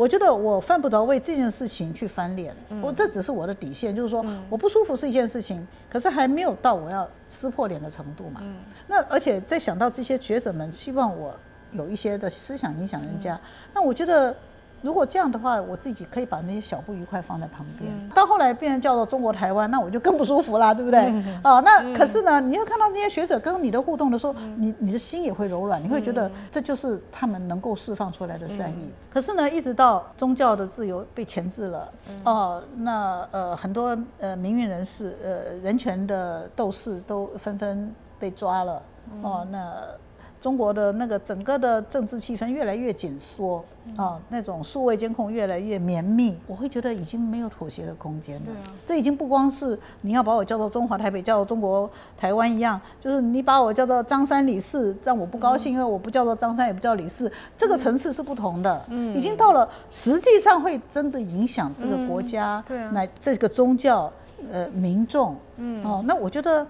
[0.00, 8.42] 我觉得我犯不着为这件事情去翻脸，我这只是我的底线，就是说我不舒服是一件事情，可是还没有到我要撕破脸的程度嘛。
[8.86, 11.38] 那而且在想到这些学者们希望我
[11.72, 13.38] 有一些的思想影响人家，
[13.74, 14.34] 那我觉得。
[14.82, 17.90] 如果这样的话，我自己可以把那些小不愉快放在旁边。
[18.14, 21.00] 到后来变成叫做中国台湾，那我就更不舒服啦，对不对？
[21.44, 28.90] 哦，那可是呢，你要看到那些学者跟你的互动的时候，你你的心也会柔软，你会觉得这就是他们能够释放出来的善意。
[29.10, 31.92] 可是呢，一直到宗教的自由被钳制了，
[32.24, 38.82] 哦，那呃很多呃民运人士、呃人权的斗士都纷纷被抓了，
[39.22, 39.72] 哦，那。
[40.40, 43.62] 中国的那个整个的政治气氛越来越紧缩
[43.96, 48.46] 啊，那种数位监控越来越绵密，我会觉得已经没有妥协的空间了。
[48.86, 58.82] 这已经不光是你要把我叫做中华台北，叫做中国台湾一样，就是你把我叫做张三李四，让我不高兴，因为我不叫做张三，也不叫李四，这个层次是不同的。
[58.88, 64.10] 嗯，已经到了实际上会真的影响这个国家，对啊，乃这个宗教，
[64.50, 66.66] 呃，民众，嗯，哦，那我觉得。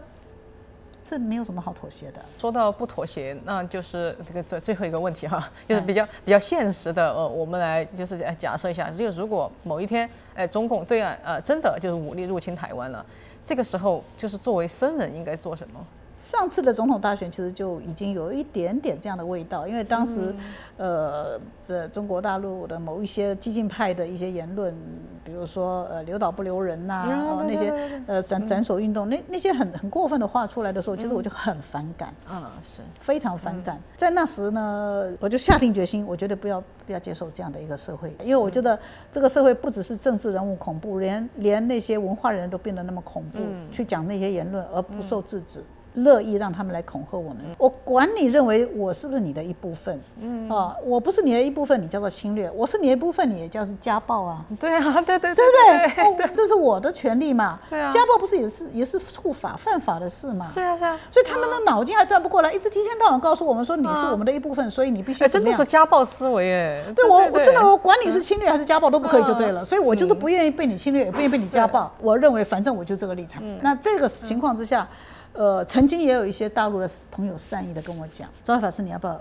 [1.11, 2.25] 这没有什么好妥协的。
[2.39, 7.13] 说到不妥协，那就是这个最最后一个问题哈，就是比较比较现实的。
[7.13, 13.05] 呃，我们来就是假设一下，就如果某一天，哎，中共对岸呃真的就是武力入侵台湾了，
[13.45, 15.85] 这个时候就是作为僧人应该做什么？
[16.21, 20.35] 上次的总统大选其实就已经有一点点这样的味道，因为当时，
[20.77, 24.77] 呃，这中国大陆的某一些激进派的一些言论，
[25.25, 27.07] 比如说呃留岛不留人呐，
[27.49, 27.73] 那些
[28.07, 32.83] 呃斩斩首运动，那那些很很过分的话出来的时候，其实我就很反感，嗯，是。
[33.01, 33.81] 非常反感。
[33.97, 38.79] 在那时呢，我就下定决心，我绝对不要不要接受这样的一个社会，因为我觉得
[39.11, 43.39] 这个社会不只是政治人物恐怖，连连那些文化人都变得那么恐怖，
[43.73, 45.65] 去讲那些言论而不受制止。
[45.95, 54.45] 乐意让他们来恐吓我们，我管你认为我是不是你的一部分，嗯啊，我不是你的一部分，你叫做侵略；我是你的一部分，你也叫是家暴啊。
[54.59, 56.31] 对啊， 对对对不对？
[56.35, 57.59] 这是我的权利嘛。
[57.69, 60.47] 对啊，家暴不是也是也是触法犯法的事嘛。
[60.47, 60.99] 是啊是啊。
[61.11, 66.83] 所以他们的脑筋还转不过来，一直提前到晚告诉我们说你是我们的一部分，所以你必须真的是家暴思维哎。
[66.95, 71.93] 对我我真的我管你是侵略还是家暴都不可以就对了，所以我就是不愿意被你侵略，也不愿意被你家暴。
[72.01, 73.43] 我认为反正我就这个立场。
[73.63, 74.87] 那这个情况之下。
[75.33, 79.19] 呃，曾经也有一些大陆的朋友善意的跟我讲，赵法师，你要不要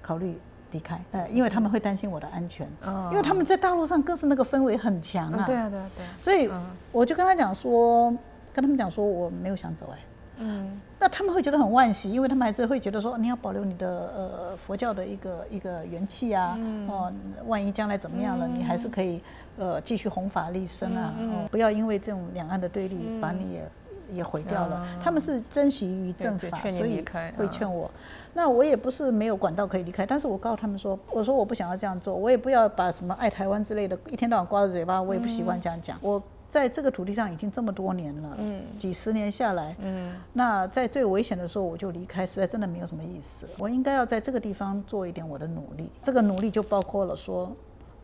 [0.00, 0.38] 考虑
[0.70, 1.02] 离开？
[1.10, 2.66] 呃，因为他们会担心我的安全，
[3.10, 5.44] 因为他们在大陆上更是那个氛围很强啊。
[5.44, 6.04] 对啊，对啊，对。
[6.22, 6.48] 所以
[6.92, 8.10] 我就跟他讲说，
[8.52, 9.98] 跟他们讲说我没有想走哎。
[10.38, 10.80] 嗯。
[11.00, 17.12] 那他们会觉得很惋惜，因为他们还是会觉得说，你要保留你的呃佛教的一个一个元气啊，哦，
[17.46, 19.20] 万一将来怎么样了，你还是可以
[19.56, 21.12] 呃继续弘法立身啊，
[21.50, 23.68] 不要因为这种两岸的对立把你也。
[24.10, 27.04] 也毁掉了，他们是珍惜于正法，所以
[27.36, 27.90] 会劝我。
[28.34, 35.98] 那我也不是没有管道可以离开，但是我告诉他们说，我说我不想要这样做，我也不要把什么爱台湾之类的，一天到晚挂在嘴巴，我也不习惯这样讲。
[36.00, 43.48] 我在这个土地上已经这么多年了，嗯，几十年下来，嗯，那在最危险的时候我就离开，实在真的没有什么意思。
[43.58, 47.50] 我应该要在这个地方做一点我的努力，这个努力就包括了说，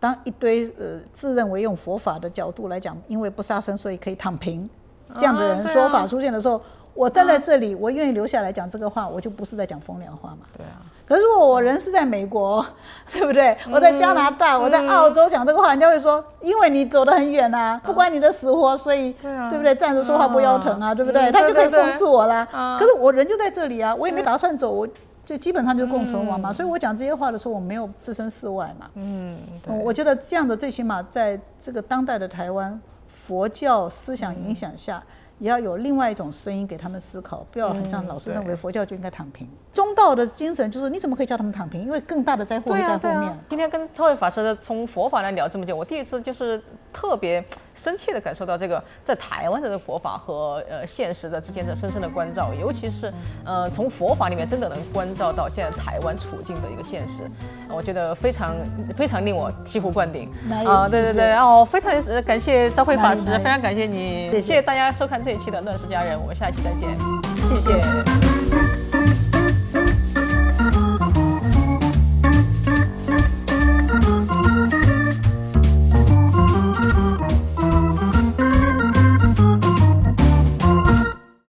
[0.01, 4.69] 当一堆呃自认为用佛法的角度来讲，因为不杀生所以可以躺平。
[5.19, 6.61] 这样的人说法出现的时候，
[6.95, 10.47] 我站在这里，我愿意留下来讲这个话，我就不是在讲风凉话嘛。
[10.57, 12.65] 对啊，可是如果我人是在美国，
[13.13, 13.57] 对不对？
[13.73, 19.75] 我在加拿大，我在澳洲讲这个话，人家会说，因为你走得很远啊，不管你的死活，所以对啊对不对？
[19.75, 21.31] 站着说话不腰疼啊，对不对？
[21.31, 22.77] 嗯他就可以讽刺我啦啊。
[22.79, 24.89] 可是我人就在这里啊，我也没打算走，我
[25.25, 26.53] 就基本上就是共存亡嘛。
[26.53, 28.87] 所以我讲这些话的时候，我没有置身事外嘛。
[28.95, 29.37] 嗯，
[29.67, 32.81] 嗯我觉得这样的最起码在这个当代的台湾
[33.27, 35.03] 佛教思想影响下，
[35.39, 39.49] 也要有另外一种声音给他们思考，不要很像老师认为佛教就应该躺平。
[39.75, 41.83] 中道的精神就是你怎么可以叫他们躺平？
[41.85, 43.29] 因为更大的灾祸会在后面。
[43.29, 43.37] 啊。
[43.49, 46.63] 今天跟超慧法师从佛法来聊这么久，我第一次就是
[46.93, 47.45] 特别
[47.75, 53.13] 深切的感受到这个在台湾的这个佛法和呃现实的之间的深深的关照，尤其是
[53.45, 57.25] 呃从佛法里面真的能关照到现在台湾处境的一个现实，
[57.69, 58.55] 呃我觉得非常
[58.97, 60.31] 非常令我醍醐灌顶
[60.65, 60.89] 啊！
[60.89, 61.35] 对对对。
[61.35, 64.63] 哦，非常呃感谢昭慧法师，非常感谢你，谢谢。
[64.63, 66.89] 大家收看这一期的《乱世佳人》，我们下一期再见，
[67.43, 67.57] 谢。
[67.57, 68.34] 谢谢